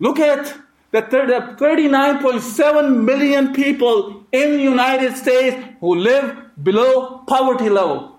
Look 0.00 0.18
at 0.18 0.56
the 0.90 1.02
39.7 1.02 3.04
million 3.04 3.52
people 3.52 4.24
in 4.32 4.56
the 4.56 4.62
United 4.62 5.16
States 5.16 5.64
who 5.78 5.94
live 5.94 6.36
below 6.62 7.18
poverty 7.28 7.68
level, 7.68 8.18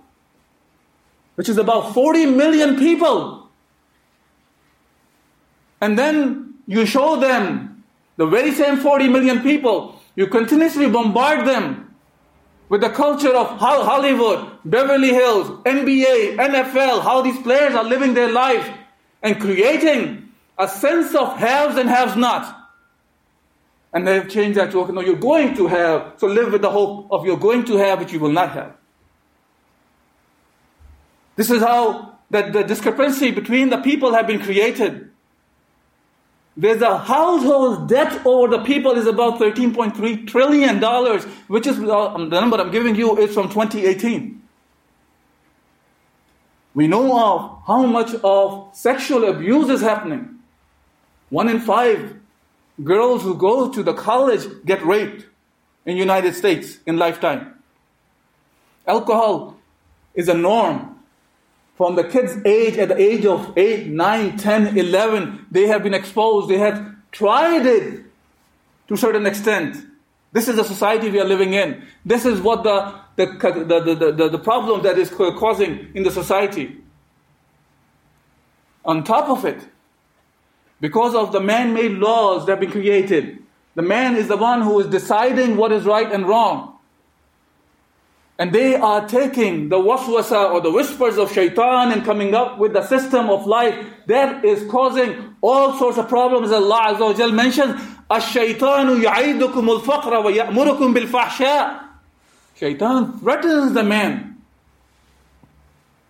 which 1.36 1.50
is 1.50 1.58
about 1.58 1.94
40 1.94 2.28
million 2.28 2.78
people. 2.78 3.50
And 5.82 5.98
then 5.98 6.54
you 6.68 6.86
show 6.86 7.20
them 7.20 7.84
the 8.18 8.28
very 8.28 8.52
same 8.52 8.78
40 8.78 9.10
million 9.10 9.42
people, 9.42 10.00
you 10.16 10.28
continuously 10.28 10.88
bombard 10.88 11.48
them 11.48 11.96
with 12.70 12.82
the 12.82 12.90
culture 12.90 13.36
of 13.36 13.58
Hollywood, 13.58 14.48
Beverly 14.64 15.10
Hills, 15.10 15.50
NBA, 15.66 16.38
NFL, 16.38 17.02
how 17.02 17.22
these 17.22 17.42
players 17.42 17.74
are 17.74 17.84
living 17.84 18.14
their 18.14 18.32
life 18.32 18.70
and 19.24 19.42
creating 19.42 20.31
a 20.62 20.68
sense 20.68 21.16
of 21.16 21.38
haves 21.38 21.76
and 21.76 21.90
haves 21.90 22.16
not. 22.16 22.58
And 23.94 24.08
they've 24.08 24.30
changed 24.30 24.58
that 24.58 24.72
to, 24.72 24.82
okay, 24.82 24.94
no, 24.94 25.02
you're 25.02 25.16
going 25.16 25.56
to 25.56 25.68
have, 25.68 26.14
so 26.18 26.28
live 26.28 26.52
with 26.52 26.62
the 26.62 26.70
hope 26.70 27.08
of 27.12 27.26
you're 27.26 27.36
going 27.36 27.66
to 27.66 27.78
have, 27.78 28.00
which 28.00 28.14
you 28.14 28.20
will 28.20 28.32
not 28.32 28.52
have. 28.52 28.76
This 31.36 31.50
is 31.50 31.62
how 31.62 32.20
that 32.30 32.54
the 32.54 32.64
discrepancy 32.64 33.32
between 33.32 33.70
the 33.70 33.78
people 33.78 34.14
have 34.14 34.28
been 34.28 34.40
created. 34.40 35.10
There's 36.56 36.82
a 36.82 36.98
household 36.98 37.90
debt 37.90 38.26
over 38.26 38.56
the 38.56 38.64
people 38.64 38.92
is 38.92 39.08
about 39.08 39.40
$13.3 39.40 40.28
trillion, 40.28 40.80
which 41.48 41.66
is 41.66 41.80
uh, 41.80 42.14
the 42.18 42.40
number 42.40 42.58
I'm 42.58 42.72
giving 42.72 42.96
you 42.96 43.18
is 43.18 43.34
from 43.34 43.50
2018. 43.50 44.42
We 46.74 46.88
know 46.88 47.20
of 47.20 47.64
how 47.66 47.86
much 47.86 48.14
of 48.24 48.70
sexual 48.74 49.28
abuse 49.28 49.70
is 49.70 49.82
happening. 49.82 50.31
One 51.32 51.50
in 51.50 51.60
five 51.60 52.18
girls 52.84 53.24
who 53.24 53.36
go 53.36 53.72
to 53.72 53.82
the 53.82 53.94
college 53.94 54.46
get 54.66 54.86
raped 54.86 55.26
in 55.86 55.98
United 55.98 56.36
States 56.36 56.78
in 56.86 56.98
lifetime. 56.98 57.56
Alcohol 58.86 59.56
is 60.14 60.28
a 60.30 60.36
norm 60.36 61.00
from 61.82 61.96
the 61.96 62.04
kids' 62.04 62.38
age, 62.46 62.78
at 62.78 62.90
the 62.90 63.02
age 63.02 63.26
of 63.26 63.58
8, 63.58 63.88
9, 63.88 64.38
10, 64.38 64.78
11, 64.78 65.48
they 65.50 65.66
have 65.66 65.82
been 65.82 65.96
exposed. 65.96 66.48
They 66.48 66.60
have 66.60 66.96
tried 67.12 67.66
it 67.66 68.04
to 68.88 68.94
a 68.94 68.98
certain 68.98 69.26
extent. 69.26 69.84
This 70.32 70.48
is 70.48 70.58
the 70.58 70.64
society 70.64 71.10
we 71.10 71.20
are 71.20 71.26
living 71.26 71.56
in. 71.56 71.84
This 72.06 72.24
is 72.24 72.40
what 72.40 72.62
the, 72.62 72.94
the, 73.16 73.26
the, 73.26 73.96
the, 73.96 74.12
the, 74.12 74.30
the 74.30 74.38
problem 74.38 74.84
that 74.84 75.00
is 75.00 75.10
causing 75.10 75.90
in 75.96 76.04
the 76.04 76.12
society. 76.12 76.78
On 78.86 79.04
top 79.04 79.30
of 79.30 79.44
it, 79.44 79.68
because 80.81 81.15
of 81.15 81.33
the 81.33 81.41
man 81.41 81.73
made 81.73 81.93
laws 81.93 82.47
that 82.47 82.53
have 82.53 82.61
been 82.61 82.71
created, 82.71 83.39
the 83.75 83.83
man 83.83 84.17
is 84.17 84.29
the 84.29 84.37
one 84.37 84.63
who 84.63 84.79
is 84.81 84.87
deciding 84.87 85.57
what 85.57 85.73
is 85.73 85.85
right 85.85 86.11
and 86.11 86.27
wrong. 86.27 86.79
And 88.39 88.53
they 88.53 88.75
are 88.75 89.09
taking 89.09 89.71
the 89.71 89.77
waswasa 89.77 90.51
or 90.51 90.61
the 90.61 90.71
whispers 90.71 91.17
of 91.17 91.33
shaitan 91.33 91.93
and 91.93 92.05
coming 92.05 92.35
up 92.35 92.59
with 92.59 92.75
the 92.75 92.83
system 92.83 93.31
of 93.31 93.47
life 93.47 93.75
that 94.07 94.45
is 94.45 94.71
causing 94.71 95.37
all 95.41 95.73
sorts 95.79 95.97
of 95.97 96.09
problems. 96.09 96.51
Allah 96.53 96.95
Azza 96.95 97.01
wa 97.01 97.13
Jal 97.15 97.33
mentions, 97.33 97.81
الشيطان 98.11 99.03
يعيدكم 99.03 99.81
الفقر 99.81 100.25
ويأمركم 100.25 100.95
بالفحشاء. 100.95 101.81
Shaitan 102.57 103.19
threatens 103.21 103.73
the 103.73 103.83
man 103.83 104.37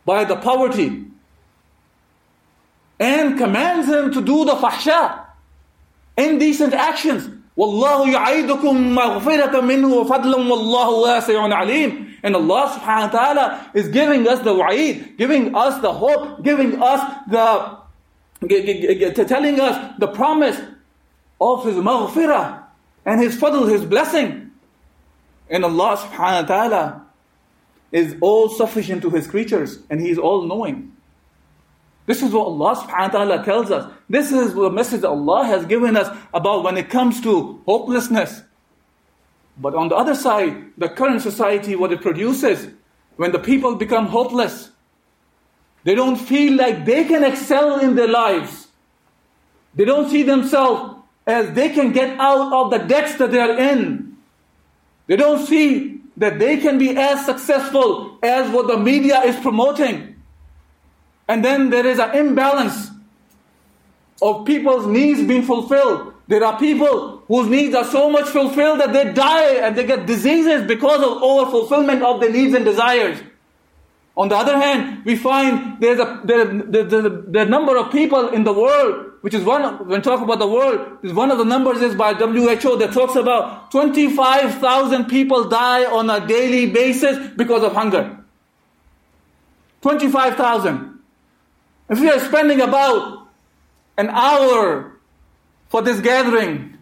by 0.04 0.24
the 0.24 0.36
poverty 0.36 1.04
and 3.00 3.38
commands 3.38 3.88
him 3.88 4.12
to 4.12 4.20
do 4.20 4.44
the 4.44 4.54
fahsha, 4.54 5.24
indecent 6.16 6.74
actions. 6.74 7.30
والله 7.56 8.10
يعيدكم 8.12 8.94
مغفرة 8.94 9.60
منه 9.60 9.88
وفضلا 9.88 10.36
والله 10.36 10.90
واسع 10.90 11.54
عليم 11.54 12.06
and 12.26 12.34
Allah 12.34 12.74
subhanahu 12.74 13.12
wa 13.12 13.18
ta'ala 13.18 13.70
is 13.72 13.86
giving 13.86 14.26
us 14.26 14.40
the 14.40 14.52
wa'id, 14.52 15.16
giving 15.16 15.54
us 15.54 15.80
the 15.80 15.92
hope, 15.92 16.42
giving 16.42 16.82
us 16.82 17.00
the, 17.28 17.78
telling 19.24 19.60
us 19.60 19.94
the 20.00 20.08
promise 20.08 20.60
of 21.40 21.64
His 21.64 21.76
maghfirah 21.76 22.64
and 23.04 23.20
His 23.20 23.36
fadl, 23.36 23.70
His 23.70 23.84
blessing. 23.84 24.50
And 25.48 25.64
Allah 25.64 25.98
subhanahu 25.98 26.42
wa 26.42 26.48
ta'ala 26.48 27.06
is 27.92 28.16
all 28.20 28.48
sufficient 28.48 29.02
to 29.02 29.10
His 29.10 29.28
creatures 29.28 29.78
and 29.88 30.00
He 30.00 30.10
is 30.10 30.18
all 30.18 30.42
knowing. 30.42 30.96
this 32.11 32.23
is 32.23 32.33
what 32.33 32.47
Allah 32.47 32.75
subhanahu 32.75 33.13
wa 33.13 33.19
ta'ala 33.23 33.45
tells 33.45 33.71
us. 33.71 33.89
This 34.09 34.33
is 34.33 34.53
the 34.53 34.69
message 34.69 35.05
Allah 35.05 35.45
has 35.45 35.65
given 35.65 35.95
us 35.95 36.13
about 36.33 36.65
when 36.65 36.75
it 36.75 36.89
comes 36.89 37.21
to 37.21 37.61
hopelessness, 37.65 38.43
but 39.57 39.75
on 39.75 39.87
the 39.87 39.95
other 39.95 40.13
side, 40.13 40.73
the 40.77 40.89
current 40.89 41.21
society, 41.21 41.73
what 41.77 41.93
it 41.93 42.01
produces, 42.01 42.67
when 43.15 43.31
the 43.31 43.39
people 43.39 43.75
become 43.75 44.07
hopeless, 44.07 44.71
they 45.85 45.95
don't 45.95 46.17
feel 46.17 46.57
like 46.57 46.83
they 46.83 47.05
can 47.05 47.23
excel 47.23 47.79
in 47.79 47.95
their 47.95 48.09
lives. 48.09 48.67
They 49.73 49.85
don't 49.85 50.09
see 50.09 50.23
themselves 50.23 51.01
as 51.25 51.55
they 51.55 51.69
can 51.69 51.93
get 51.93 52.19
out 52.19 52.51
of 52.51 52.71
the 52.71 52.79
debts 52.79 53.15
that 53.19 53.31
they 53.31 53.39
are 53.39 53.57
in. 53.57 54.17
They 55.07 55.15
don't 55.15 55.47
see 55.47 56.01
that 56.17 56.39
they 56.39 56.57
can 56.57 56.77
be 56.77 56.89
as 56.97 57.25
successful 57.25 58.19
as 58.21 58.51
what 58.51 58.67
the 58.67 58.77
media 58.77 59.21
is 59.21 59.39
promoting. 59.39 60.10
And 61.31 61.45
then 61.45 61.69
there 61.69 61.85
is 61.87 61.97
an 61.97 62.13
imbalance 62.13 62.91
of 64.21 64.45
people's 64.45 64.85
needs 64.85 65.25
being 65.25 65.43
fulfilled. 65.43 66.13
There 66.27 66.43
are 66.43 66.59
people 66.59 67.23
whose 67.29 67.47
needs 67.47 67.73
are 67.73 67.85
so 67.85 68.09
much 68.09 68.27
fulfilled 68.27 68.81
that 68.81 68.91
they 68.91 69.13
die 69.13 69.53
and 69.65 69.73
they 69.77 69.85
get 69.85 70.05
diseases 70.05 70.67
because 70.67 71.01
of 71.01 71.23
over 71.23 71.49
fulfillment 71.49 72.03
of 72.03 72.19
their 72.19 72.33
needs 72.33 72.53
and 72.53 72.65
desires. 72.65 73.17
On 74.17 74.27
the 74.27 74.35
other 74.35 74.57
hand, 74.57 75.05
we 75.05 75.15
find 75.15 75.79
there's 75.79 76.01
a 76.01 76.19
there, 76.25 76.43
there, 76.43 76.83
there, 76.83 77.09
the 77.09 77.45
number 77.45 77.77
of 77.77 77.93
people 77.93 78.27
in 78.27 78.43
the 78.43 78.51
world, 78.51 79.13
which 79.21 79.33
is 79.33 79.41
one 79.45 79.87
when 79.87 80.01
talk 80.01 80.21
about 80.21 80.39
the 80.39 80.49
world, 80.49 80.97
is 81.01 81.13
one 81.13 81.31
of 81.31 81.37
the 81.37 81.45
numbers 81.45 81.81
is 81.81 81.95
by 81.95 82.13
WHO 82.13 82.75
that 82.79 82.91
talks 82.91 83.15
about 83.15 83.71
25,000 83.71 85.05
people 85.05 85.47
die 85.47 85.85
on 85.85 86.09
a 86.09 86.27
daily 86.27 86.69
basis 86.69 87.29
because 87.37 87.63
of 87.63 87.71
hunger. 87.71 88.17
25,000. 89.81 90.90
If 91.91 91.99
we 91.99 92.09
are 92.09 92.19
spending 92.19 92.61
about 92.61 93.27
an 93.97 94.09
hour 94.09 94.93
for 95.67 95.81
this 95.81 95.99
gathering, 95.99 96.77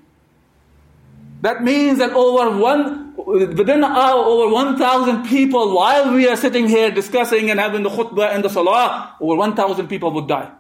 that 1.42 1.64
means 1.64 1.98
that 1.98 2.12
over 2.12 2.56
one 2.56 3.16
within 3.18 3.84
an 3.84 3.86
hour, 3.86 4.24
over 4.24 4.54
1,000 4.54 5.26
people, 5.26 5.76
while 5.76 6.14
we 6.14 6.28
are 6.28 6.36
sitting 6.36 6.68
here 6.68 6.92
discussing 6.92 7.50
and 7.50 7.60
having 7.60 7.82
the 7.82 7.90
khutbah 7.90 8.34
and 8.34 8.46
the 8.46 8.50
salah, 8.50 9.16
over 9.20 9.36
1,000 9.36 9.88
people 9.88 10.12
would 10.12 10.28
die 10.28 10.52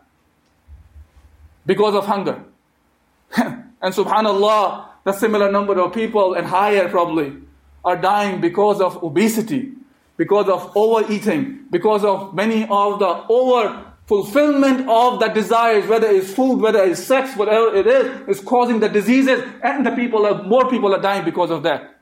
because 1.67 1.93
of 1.93 2.07
hunger. 2.07 2.43
and 3.37 3.93
subhanAllah, 3.93 4.85
the 5.03 5.13
similar 5.13 5.51
number 5.51 5.79
of 5.79 5.93
people, 5.93 6.33
and 6.33 6.47
higher 6.47 6.89
probably, 6.89 7.33
are 7.85 7.95
dying 7.95 8.41
because 8.41 8.81
of 8.81 9.03
obesity, 9.03 9.73
because 10.17 10.49
of 10.49 10.75
overeating, 10.75 11.65
because 11.69 12.03
of 12.03 12.33
many 12.33 12.63
of 12.63 12.97
the 12.97 13.25
over 13.29 13.88
fulfillment 14.09 14.89
of 14.89 15.19
the 15.19 15.27
desires, 15.27 15.87
whether 15.87 16.07
it's 16.07 16.33
food, 16.33 16.59
whether 16.59 16.83
it's 16.83 17.03
sex, 17.03 17.37
whatever 17.37 17.75
it 17.75 17.85
is, 17.85 18.27
is 18.27 18.43
causing 18.43 18.79
the 18.79 18.89
diseases, 18.89 19.43
and 19.61 19.85
the 19.85 19.91
people 19.91 20.25
are, 20.25 20.41
more 20.41 20.67
people 20.67 20.95
are 20.95 20.99
dying 20.99 21.23
because 21.23 21.51
of 21.51 21.61
that. 21.61 21.95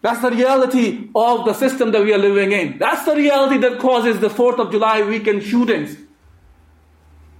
That's 0.00 0.22
the 0.22 0.30
reality 0.30 1.10
of 1.14 1.44
the 1.44 1.52
system 1.52 1.92
that 1.92 2.02
we 2.02 2.14
are 2.14 2.18
living 2.18 2.52
in. 2.52 2.78
That's 2.78 3.04
the 3.04 3.14
reality 3.14 3.58
that 3.58 3.78
causes 3.78 4.18
the 4.18 4.30
4th 4.30 4.58
of 4.58 4.70
July 4.70 5.02
weekend 5.02 5.42
shootings. 5.42 5.98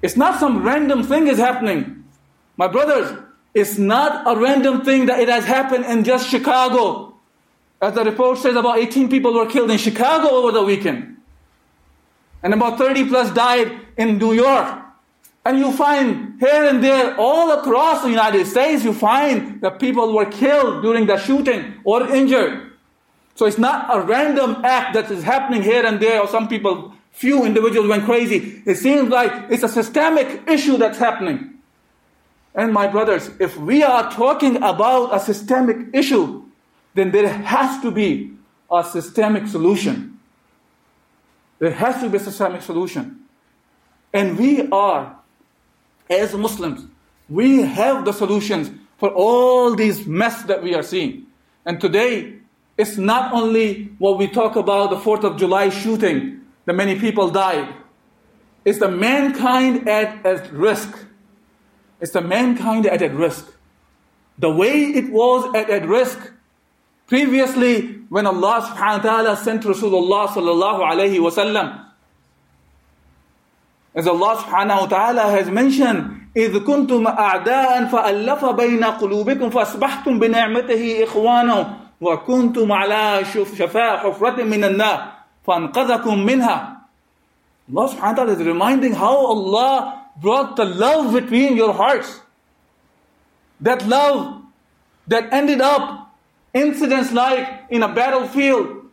It's 0.02 0.18
not 0.18 0.38
some 0.38 0.62
random 0.62 1.02
thing 1.02 1.28
is 1.28 1.38
happening. 1.38 2.04
My 2.58 2.68
brothers, 2.68 3.22
it's 3.54 3.78
not 3.78 4.26
a 4.26 4.38
random 4.38 4.84
thing 4.84 5.06
that 5.06 5.18
it 5.20 5.30
has 5.30 5.46
happened 5.46 5.86
in 5.86 6.04
just 6.04 6.28
Chicago. 6.28 7.14
As 7.80 7.94
the 7.94 8.04
report 8.04 8.36
says, 8.36 8.54
about 8.54 8.76
18 8.76 9.08
people 9.08 9.32
were 9.32 9.46
killed 9.46 9.70
in 9.70 9.78
Chicago 9.78 10.28
over 10.28 10.52
the 10.52 10.62
weekend. 10.62 11.15
And 12.46 12.54
about 12.54 12.78
30 12.78 13.08
plus 13.08 13.32
died 13.32 13.76
in 13.96 14.18
New 14.18 14.32
York. 14.32 14.78
And 15.44 15.58
you 15.58 15.72
find 15.72 16.38
here 16.38 16.64
and 16.66 16.80
there, 16.80 17.16
all 17.18 17.50
across 17.50 18.02
the 18.02 18.08
United 18.08 18.46
States, 18.46 18.84
you 18.84 18.92
find 18.92 19.60
that 19.62 19.80
people 19.80 20.14
were 20.14 20.26
killed 20.26 20.80
during 20.80 21.06
the 21.06 21.16
shooting 21.16 21.74
or 21.82 22.08
injured. 22.08 22.70
So 23.34 23.46
it's 23.46 23.58
not 23.58 23.88
a 23.92 24.00
random 24.00 24.64
act 24.64 24.94
that 24.94 25.10
is 25.10 25.24
happening 25.24 25.60
here 25.60 25.84
and 25.84 25.98
there, 25.98 26.20
or 26.20 26.28
some 26.28 26.46
people, 26.46 26.94
few 27.10 27.44
individuals 27.44 27.88
went 27.88 28.04
crazy. 28.04 28.62
It 28.64 28.76
seems 28.76 29.08
like 29.08 29.50
it's 29.50 29.64
a 29.64 29.68
systemic 29.68 30.48
issue 30.48 30.76
that's 30.76 30.98
happening. 30.98 31.54
And 32.54 32.72
my 32.72 32.86
brothers, 32.86 33.28
if 33.40 33.56
we 33.56 33.82
are 33.82 34.08
talking 34.12 34.58
about 34.58 35.12
a 35.12 35.18
systemic 35.18 35.88
issue, 35.92 36.44
then 36.94 37.10
there 37.10 37.28
has 37.28 37.82
to 37.82 37.90
be 37.90 38.30
a 38.70 38.84
systemic 38.84 39.48
solution. 39.48 40.15
There 41.58 41.70
has 41.70 42.02
to 42.02 42.08
be 42.08 42.16
a 42.16 42.20
systemic 42.20 42.62
solution. 42.62 43.20
And 44.12 44.38
we 44.38 44.68
are 44.70 45.16
as 46.08 46.34
Muslims, 46.34 46.86
we 47.28 47.62
have 47.62 48.04
the 48.04 48.12
solutions 48.12 48.70
for 48.98 49.10
all 49.10 49.74
these 49.74 50.06
mess 50.06 50.42
that 50.44 50.62
we 50.62 50.74
are 50.74 50.82
seeing. 50.82 51.26
And 51.64 51.80
today, 51.80 52.38
it's 52.78 52.96
not 52.96 53.32
only 53.32 53.90
what 53.98 54.18
we 54.18 54.28
talk 54.28 54.56
about 54.56 54.90
the 54.90 54.96
4th 54.96 55.24
of 55.24 55.36
July 55.36 55.70
shooting, 55.70 56.40
that 56.66 56.74
many 56.74 56.98
people 56.98 57.30
died. 57.30 57.74
It's 58.64 58.78
the 58.78 58.88
mankind 58.88 59.88
at, 59.88 60.24
at 60.24 60.52
risk. 60.52 60.96
It's 62.00 62.12
the 62.12 62.20
mankind 62.20 62.86
at, 62.86 63.02
at 63.02 63.14
risk. 63.14 63.52
The 64.38 64.50
way 64.50 64.82
it 64.82 65.10
was 65.10 65.54
at, 65.54 65.70
at 65.70 65.86
risk 65.88 66.32
previously 67.07 68.03
when 68.09 68.25
Allah 68.25 68.61
subhanahu 68.61 69.03
wa 69.03 69.03
ta'ala 69.03 69.37
sent 69.37 69.63
Rasulullah 69.63 70.27
sallallahu 70.27 70.79
alayhi 70.79 71.19
wa 71.19 71.29
sallam 71.29 71.91
as 73.93 74.07
Allah 74.07 74.37
subhanahu 74.37 74.81
wa 74.81 74.87
ta'ala 74.87 75.23
has 75.31 75.49
mentioned, 75.49 76.17
إذ 76.31 76.63
كنتم 76.63 77.07
أعداء 77.07 77.91
فألف 77.91 78.45
بين 78.45 78.83
قلوبكم 78.83 79.49
فأصبحتم 79.49 80.19
بنعمته 80.19 81.03
إخوانا 81.03 81.77
وكنتم 82.01 82.71
على 82.71 83.25
شفاء 83.35 83.97
حفرة 83.97 84.43
من 84.43 84.63
النار 84.63 85.11
فأنقذكم 85.43 86.19
منها 86.19 86.77
Allah 87.71 87.87
subhanahu 87.87 88.03
wa 88.03 88.15
ta'ala 88.15 88.31
is 88.31 88.43
reminding 88.43 88.93
how 88.93 89.15
Allah 89.15 90.07
brought 90.19 90.55
the 90.55 90.65
love 90.65 91.13
between 91.13 91.55
your 91.55 91.71
hearts. 91.73 92.19
That 93.61 93.87
love 93.87 94.43
that 95.07 95.31
ended 95.31 95.61
up 95.61 96.04
incidents 96.56 97.12
like 97.12 97.46
in 97.70 97.82
a 97.82 97.92
battlefield 97.92 98.90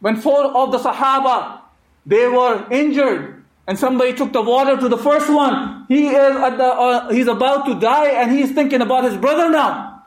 when 0.00 0.16
four 0.16 0.44
of 0.44 0.72
the 0.72 0.78
Sahaba 0.78 1.60
they 2.04 2.26
were 2.26 2.66
injured 2.70 3.44
and 3.66 3.78
somebody 3.78 4.14
took 4.14 4.32
the 4.32 4.40
water 4.40 4.78
to 4.78 4.88
the 4.88 4.96
first 4.96 5.28
one. 5.28 5.84
He 5.88 6.08
is 6.08 6.36
at 6.36 6.56
the, 6.56 6.64
uh, 6.64 7.12
he's 7.12 7.28
about 7.28 7.66
to 7.66 7.78
die 7.78 8.08
and 8.08 8.32
he's 8.32 8.50
thinking 8.52 8.80
about 8.80 9.04
his 9.04 9.16
brother 9.16 9.50
now. 9.50 10.06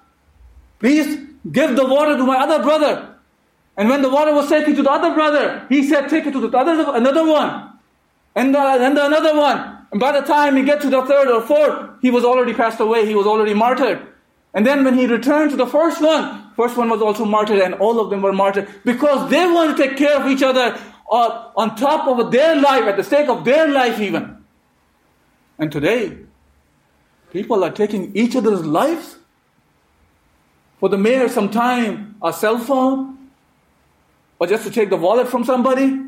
Please 0.80 1.28
give 1.50 1.76
the 1.76 1.86
water 1.86 2.18
to 2.18 2.24
my 2.26 2.38
other 2.38 2.64
brother. 2.64 3.16
And 3.78 3.88
when 3.88 4.02
the 4.02 4.10
water 4.10 4.34
was 4.34 4.50
taken 4.50 4.76
to 4.76 4.84
the 4.84 4.90
other 4.90 5.14
brother, 5.14 5.66
he 5.70 5.88
said, 5.88 6.10
take 6.10 6.26
it 6.26 6.32
to 6.32 6.40
the 6.40 6.58
other, 6.58 6.98
another 6.98 7.24
one. 7.24 7.70
And, 8.36 8.56
uh, 8.56 8.78
and 8.82 8.98
another 8.98 9.38
one. 9.38 9.78
And 9.92 10.00
by 10.00 10.20
the 10.20 10.26
time 10.26 10.56
he 10.56 10.64
get 10.64 10.82
to 10.82 10.90
the 10.90 11.06
third 11.06 11.30
or 11.30 11.42
fourth, 11.42 12.02
he 12.02 12.10
was 12.10 12.24
already 12.24 12.54
passed 12.54 12.80
away. 12.80 13.06
He 13.06 13.14
was 13.14 13.28
already 13.28 13.54
martyred. 13.54 14.08
And 14.54 14.66
then 14.66 14.84
when 14.84 14.98
he 14.98 15.08
returned 15.08 15.52
to 15.52 15.58
the 15.58 15.68
first 15.68 16.02
one, 16.02 16.52
first 16.56 16.76
one 16.76 16.90
was 16.90 17.02
also 17.02 17.24
martyred 17.26 17.60
and 17.60 17.76
all 17.76 18.00
of 18.00 18.10
them 18.10 18.22
were 18.22 18.34
martyred 18.34 18.68
because 18.84 19.30
they 19.30 19.46
wanted 19.46 19.78
to 19.78 19.84
take 19.88 19.98
care 19.98 20.20
of 20.20 20.30
each 20.30 20.44
other 20.44 20.78
or 21.06 21.52
on 21.56 21.76
top 21.76 22.08
of 22.08 22.32
their 22.32 22.56
life, 22.56 22.84
at 22.84 22.96
the 22.96 23.04
stake 23.04 23.28
of 23.28 23.44
their 23.44 23.68
life 23.68 24.00
even. 24.00 24.44
And 25.60 25.72
today, 25.72 26.18
people 27.32 27.64
are 27.64 27.72
taking 27.72 28.16
each 28.16 28.36
other's 28.36 28.66
lives 28.66 29.18
for 30.80 30.90
the 30.90 30.98
mere 30.98 31.28
sometime 31.30 32.16
a 32.24 32.32
cell 32.32 32.58
phone, 32.58 33.30
or 34.40 34.48
just 34.48 34.64
to 34.64 34.72
take 34.72 34.90
the 34.90 34.98
wallet 34.98 35.28
from 35.28 35.44
somebody, 35.44 36.00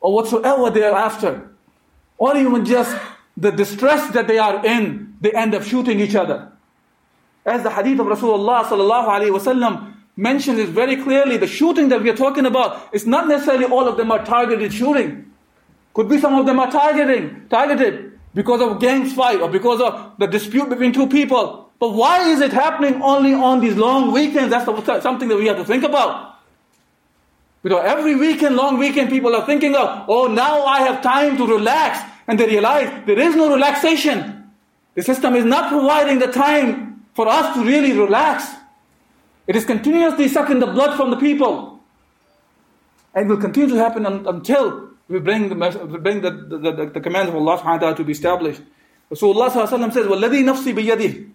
or 0.00 0.12
whatsoever 0.12 0.70
they 0.70 0.84
are 0.84 0.96
after, 0.96 1.50
or 2.18 2.36
even 2.36 2.64
just 2.64 2.96
the 3.36 3.50
distress 3.50 4.12
that 4.12 4.28
they 4.28 4.38
are 4.38 4.64
in, 4.64 5.16
they 5.20 5.32
end 5.32 5.54
up 5.54 5.62
shooting 5.62 6.00
each 6.00 6.14
other. 6.14 6.52
As 7.48 7.62
the 7.62 7.70
hadith 7.70 7.98
of 8.00 8.06
Rasulullah 8.06 8.64
sallallahu 8.64 9.08
alaihi 9.08 9.94
mentions 10.16 10.58
it 10.58 10.68
very 10.68 10.96
clearly. 10.96 11.38
The 11.38 11.46
shooting 11.46 11.88
that 11.88 12.02
we 12.02 12.10
are 12.10 12.16
talking 12.16 12.44
about 12.44 12.92
is 12.92 13.06
not 13.06 13.28
necessarily 13.28 13.64
all 13.64 13.88
of 13.88 13.96
them 13.96 14.10
are 14.10 14.24
targeted 14.24 14.72
shooting. 14.72 15.32
Could 15.94 16.08
be 16.08 16.18
some 16.18 16.34
of 16.34 16.44
them 16.44 16.60
are 16.60 16.70
targeting, 16.70 17.46
targeted 17.48 18.18
because 18.34 18.60
of 18.60 18.80
gangs 18.80 19.14
fight 19.14 19.40
or 19.40 19.48
because 19.48 19.80
of 19.80 20.12
the 20.18 20.26
dispute 20.26 20.68
between 20.68 20.92
two 20.92 21.06
people. 21.06 21.70
But 21.78 21.90
why 21.94 22.28
is 22.28 22.40
it 22.40 22.52
happening 22.52 23.00
only 23.00 23.32
on 23.32 23.60
these 23.60 23.76
long 23.76 24.12
weekends? 24.12 24.50
That's 24.50 24.66
something 25.02 25.28
that 25.28 25.36
we 25.36 25.46
have 25.46 25.56
to 25.56 25.64
think 25.64 25.84
about. 25.84 26.36
Because 27.62 27.84
every 27.86 28.14
weekend, 28.14 28.56
long 28.56 28.78
weekend, 28.78 29.10
people 29.10 29.34
are 29.34 29.46
thinking 29.46 29.74
of, 29.74 30.04
oh, 30.08 30.26
now 30.26 30.64
I 30.64 30.80
have 30.82 31.02
time 31.02 31.36
to 31.36 31.46
relax. 31.46 32.00
And 32.26 32.38
they 32.38 32.46
realize 32.46 33.06
there 33.06 33.18
is 33.18 33.34
no 33.34 33.52
relaxation. 33.52 34.50
The 34.94 35.02
system 35.02 35.34
is 35.34 35.44
not 35.44 35.70
providing 35.70 36.18
the 36.18 36.26
time 36.26 36.87
for 37.17 37.27
us 37.27 37.55
to 37.55 37.63
really 37.63 37.93
relax. 37.93 38.49
It 39.47 39.55
is 39.55 39.65
continuously 39.65 40.27
sucking 40.27 40.59
the 40.59 40.67
blood 40.67 40.97
from 40.97 41.11
the 41.11 41.17
people. 41.17 41.79
And 43.13 43.29
will 43.29 43.37
continue 43.37 43.75
to 43.75 43.79
happen 43.79 44.05
until 44.05 44.89
we 45.07 45.19
bring 45.19 45.49
the, 45.49 45.55
we 45.85 45.99
bring 45.99 46.21
the, 46.21 46.31
the, 46.31 46.71
the, 46.71 46.85
the 46.93 47.01
commands 47.01 47.29
of 47.29 47.35
Allah 47.35 47.57
subhanahu 47.59 47.65
wa 47.65 47.77
ta'ala 47.77 47.95
to 47.97 48.03
be 48.03 48.13
established. 48.13 48.61
Rasulullah 49.11 49.51
says, 49.51 50.07
وَالَّذِي 50.07 50.43
نَفْسِي 50.43 50.73
بِيَدِهِ 50.73 51.29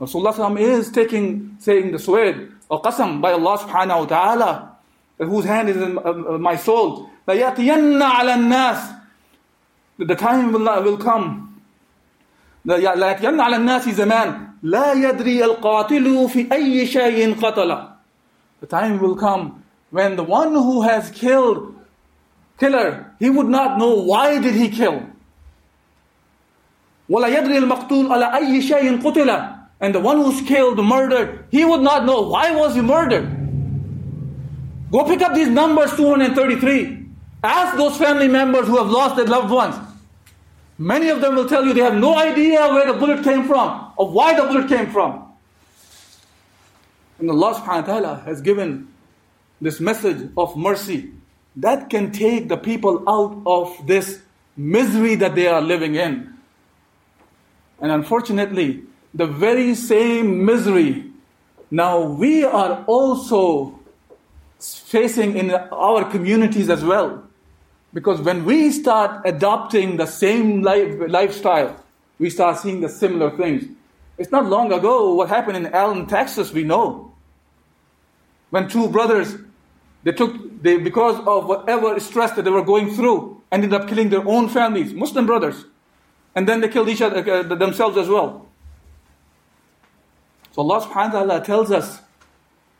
Rasulullah 0.00 0.58
is 0.58 0.90
taking, 0.90 1.56
saying 1.60 1.92
the 1.92 1.98
swear, 1.98 2.48
or 2.68 2.82
qasam 2.82 3.20
by 3.20 3.32
Allah 3.32 3.58
subhanahu 3.58 4.00
wa 4.00 4.06
ta'ala, 4.06 4.76
whose 5.18 5.44
hand 5.44 5.68
is 5.68 5.76
in 5.76 5.98
uh, 5.98 6.00
uh 6.00 6.38
my 6.38 6.56
soul. 6.56 7.08
لَيَأْتِيَنَّ 7.28 8.02
عَلَى 8.02 8.34
النَّاسِ 8.34 9.00
The 9.98 10.16
time 10.16 10.52
will, 10.52 10.64
will 10.82 10.96
come 10.98 11.45
لا 12.66 12.76
يأتين 12.76 13.40
على 13.40 13.56
الناس 13.56 13.88
زمان 13.88 14.48
لا 14.62 14.92
يدري 14.92 15.44
القاتل 15.44 16.28
في 16.28 16.52
أي 16.52 16.86
شيء 16.86 17.34
قتل 17.40 17.88
The 18.60 18.66
time 18.66 19.00
will 19.00 19.16
come 19.16 19.64
when 19.90 20.16
the 20.16 20.22
one 20.22 20.52
who 20.52 20.82
has 20.82 21.10
killed 21.10 21.74
killer 22.58 23.06
he 23.18 23.28
would 23.30 23.48
not 23.48 23.78
know 23.78 23.94
why 23.94 24.38
did 24.38 24.54
he 24.54 24.68
kill 24.68 25.02
ولا 27.08 27.28
يدري 27.28 27.58
المقتول 27.58 28.12
على 28.12 28.36
أي 28.36 28.62
شيء 28.62 29.02
قتل 29.02 29.48
and 29.80 29.94
the 29.94 30.00
one 30.00 30.18
who's 30.18 30.40
killed 30.42 30.78
murdered 30.84 31.44
he 31.50 31.64
would 31.64 31.82
not 31.82 32.04
know 32.04 32.22
why 32.28 32.50
was 32.52 32.74
he 32.74 32.80
murdered 32.80 33.38
Go 34.92 35.04
pick 35.04 35.22
up 35.22 35.34
these 35.34 35.48
numbers 35.48 35.96
233 35.96 37.02
Ask 37.44 37.76
those 37.76 37.96
family 37.96 38.28
members 38.28 38.66
who 38.68 38.76
have 38.76 38.88
lost 38.88 39.16
their 39.16 39.26
loved 39.26 39.50
ones. 39.50 39.74
Many 40.77 41.09
of 41.09 41.21
them 41.21 41.35
will 41.35 41.47
tell 41.47 41.65
you 41.65 41.73
they 41.73 41.81
have 41.81 41.95
no 41.95 42.17
idea 42.17 42.67
where 42.69 42.91
the 42.91 42.97
bullet 42.97 43.23
came 43.23 43.47
from 43.47 43.91
or 43.97 44.09
why 44.09 44.35
the 44.35 44.43
bullet 44.43 44.67
came 44.67 44.87
from. 44.87 45.23
And 47.19 47.31
Allah 47.31 47.55
subhanahu 47.55 47.81
wa 47.81 47.93
ta'ala 47.93 48.23
has 48.25 48.41
given 48.41 48.87
this 49.59 49.79
message 49.79 50.29
of 50.37 50.55
mercy 50.55 51.11
that 51.55 51.89
can 51.89 52.11
take 52.11 52.47
the 52.47 52.57
people 52.57 53.03
out 53.09 53.41
of 53.47 53.87
this 53.87 54.21
misery 54.55 55.15
that 55.15 55.33
they 55.33 55.47
are 55.47 55.61
living 55.61 55.95
in. 55.95 56.33
And 57.79 57.91
unfortunately, 57.91 58.83
the 59.13 59.25
very 59.25 59.73
same 59.73 60.45
misery 60.45 61.07
now 61.69 61.99
we 61.99 62.43
are 62.43 62.83
also 62.87 63.79
facing 64.59 65.37
in 65.37 65.51
our 65.51 66.09
communities 66.09 66.69
as 66.69 66.83
well. 66.83 67.23
Because 67.93 68.21
when 68.21 68.45
we 68.45 68.71
start 68.71 69.21
adopting 69.25 69.97
the 69.97 70.05
same 70.05 70.61
life, 70.61 70.95
lifestyle, 71.07 71.83
we 72.19 72.29
start 72.29 72.59
seeing 72.59 72.81
the 72.81 72.89
similar 72.89 73.35
things. 73.35 73.65
It's 74.17 74.31
not 74.31 74.45
long 74.45 74.73
ago 74.73 75.13
what 75.13 75.29
happened 75.29 75.57
in 75.57 75.67
Allen, 75.67 76.07
Texas, 76.07 76.51
we 76.51 76.63
know. 76.63 77.13
When 78.49 78.67
two 78.67 78.89
brothers, 78.89 79.35
they 80.03 80.11
took, 80.11 80.61
they, 80.61 80.77
because 80.77 81.19
of 81.27 81.47
whatever 81.47 81.99
stress 81.99 82.31
that 82.31 82.43
they 82.43 82.51
were 82.51 82.63
going 82.63 82.93
through, 82.93 83.41
ended 83.51 83.73
up 83.73 83.87
killing 83.87 84.09
their 84.09 84.27
own 84.27 84.49
families, 84.49 84.93
Muslim 84.93 85.25
brothers. 85.25 85.65
And 86.35 86.47
then 86.47 86.61
they 86.61 86.67
killed 86.67 86.89
each 86.89 87.01
other, 87.01 87.29
uh, 87.29 87.43
themselves 87.43 87.97
as 87.97 88.07
well. 88.07 88.47
So 90.51 90.61
Allah 90.61 90.81
subhanahu 90.81 91.13
wa 91.13 91.19
ta'ala 91.19 91.45
tells 91.45 91.71
us 91.71 92.01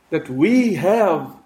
that 0.10 0.30
we 0.30 0.76
have 0.76 1.37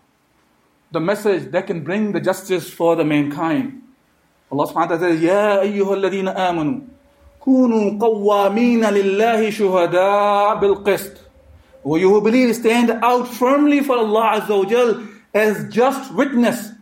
the 0.92 1.01
message 1.01 1.51
that 1.51 1.66
can 1.66 1.83
bring 1.83 2.12
the 2.12 2.20
justice 2.20 2.70
for 2.70 2.96
the 2.96 3.05
mankind. 3.05 3.83
Allah 4.51 4.66
subhanahu 4.66 4.90
wa 4.90 4.96
ta'ala 4.96 5.01
says, 5.01 5.20
Ya 5.20 5.59
ayyuha 5.59 5.92
alladhina 5.99 6.37
amanu, 6.37 6.87
kunu 7.40 7.99
qawwamina 7.99 8.94
lillahi 8.94 9.51
shuhada 9.51 10.61
bil 10.61 10.83
qist. 10.83 11.18
Or 11.83 11.99
you 11.99 12.11
who 12.11 12.20
believe, 12.20 12.55
stand 12.55 12.90
out 12.90 13.29
firmly 13.29 13.81
for 13.81 13.99
Allah 13.99 14.40
Azza 14.40 14.59
wa 14.59 14.64
Jal 14.64 15.07
as 15.35 15.68
just 15.68 16.14
witness. 16.14 16.72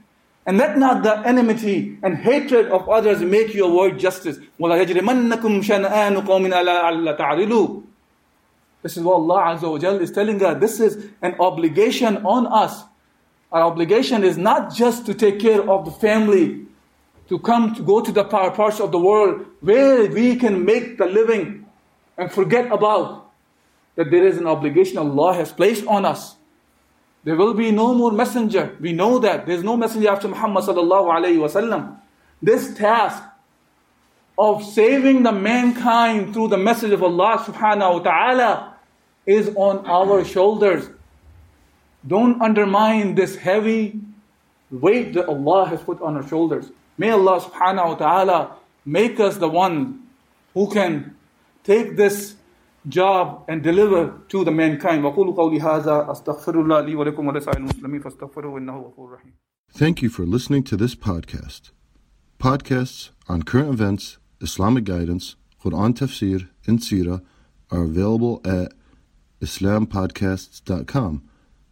And 0.47 0.59
let 0.59 0.79
not 0.79 1.03
the 1.03 1.27
enmity 1.27 1.99
and 2.03 2.17
hatred 2.17 2.69
of 2.69 2.89
others 2.89 3.21
make 3.21 3.55
you 3.55 3.67
avoid 3.67 3.99
justice. 3.99 4.39
وَلَا 4.61 4.85
يَجْرِمَنَّكُمْ 4.85 5.65
شَنَآنُ 5.65 6.27
قَوْمٍ 6.27 6.53
أَلَا 6.53 7.19
تَعْرِلُوا 7.19 7.83
This 8.83 8.99
is 8.99 9.03
what 9.03 9.15
Allah 9.15 9.57
Azza 9.57 9.71
wa 9.71 9.79
Jal 9.79 10.01
is 10.01 10.13
telling 10.13 10.43
us. 10.43 10.61
This 10.61 10.81
is 10.81 11.11
an 11.23 11.35
obligation 11.41 12.19
on 12.27 12.47
us 12.47 12.85
our 13.52 13.64
obligation 13.64 14.24
is 14.24 14.38
not 14.38 14.74
just 14.74 15.06
to 15.08 15.14
take 15.14 15.40
care 15.40 15.68
of 15.68 15.86
the 15.86 15.92
family, 15.92 16.66
to 17.30 17.40
come 17.40 17.76
to 17.76 17.82
go 17.82 18.02
to 18.02 18.12
the 18.12 18.24
parts 18.24 18.80
of 18.80 18.92
the 18.92 19.00
world 19.00 19.46
where 19.62 20.10
we 20.10 20.36
can 20.36 20.66
make 20.66 20.98
the 20.98 21.06
living 21.06 21.66
and 22.18 22.32
forget 22.32 22.72
about 22.72 23.32
that 23.96 24.12
there 24.12 24.26
is 24.26 24.38
an 24.38 24.48
obligation 24.48 24.98
Allah 24.98 25.34
has 25.34 25.52
placed 25.52 25.86
on 25.86 26.06
us. 26.06 26.36
There 27.24 27.36
will 27.36 27.54
be 27.54 27.72
no 27.72 27.94
more 27.94 28.12
messenger. 28.12 28.76
We 28.80 28.94
know 28.94 29.20
that. 29.20 29.46
There's 29.46 29.64
no 29.64 29.76
messenger 29.76 30.10
after 30.10 30.28
Muhammad 30.28 30.64
sallallahu 30.64 31.12
alayhi 31.12 31.38
wasallam. 31.38 32.00
This 32.42 32.74
task 32.76 33.22
of 34.38 34.64
saving 34.64 35.24
the 35.24 35.34
mankind 35.34 36.34
through 36.34 36.48
the 36.48 36.58
message 36.58 36.92
of 36.92 37.04
Allah 37.04 37.44
subhanahu 37.46 37.94
wa 37.96 38.00
ta'ala 38.00 38.76
is 39.26 39.52
on 39.56 39.86
our 39.86 40.24
shoulders. 40.24 40.90
Don't 42.08 42.42
undermine 42.42 43.16
this 43.16 43.36
heavy 43.36 44.00
weight 44.72 45.14
that 45.14 45.28
Allah 45.28 45.68
has 45.68 45.82
put 45.82 46.02
on 46.02 46.16
our 46.16 46.28
shoulders. 46.28 46.72
May 46.98 47.12
Allah 47.12 47.42
subhanahu 47.42 47.88
wa 47.88 47.96
ta'ala 47.96 48.56
make 48.86 49.20
us 49.20 49.38
the 49.38 49.50
one 49.50 50.08
who 50.54 50.70
can 50.72 51.16
take 51.64 51.98
this 51.98 52.36
job 52.88 53.44
and 53.48 53.62
deliver 53.62 54.14
to 54.30 54.44
the 54.44 54.52
mankind. 54.52 55.04
Thank 59.72 60.02
you 60.02 60.10
for 60.10 60.26
listening 60.26 60.64
to 60.64 60.78
this 60.78 60.96
podcast. 60.96 61.72
Podcasts 62.40 63.10
on 63.28 63.44
current 63.44 63.70
events, 63.70 64.18
Islamic 64.42 64.86
guidance, 64.86 65.36
Quran 65.64 65.94
tafsir, 65.94 66.50
and 66.66 66.80
seerah 66.80 67.22
are 67.70 67.84
available 67.84 68.42
at 68.46 68.74
islampodcasts.com 69.42 71.29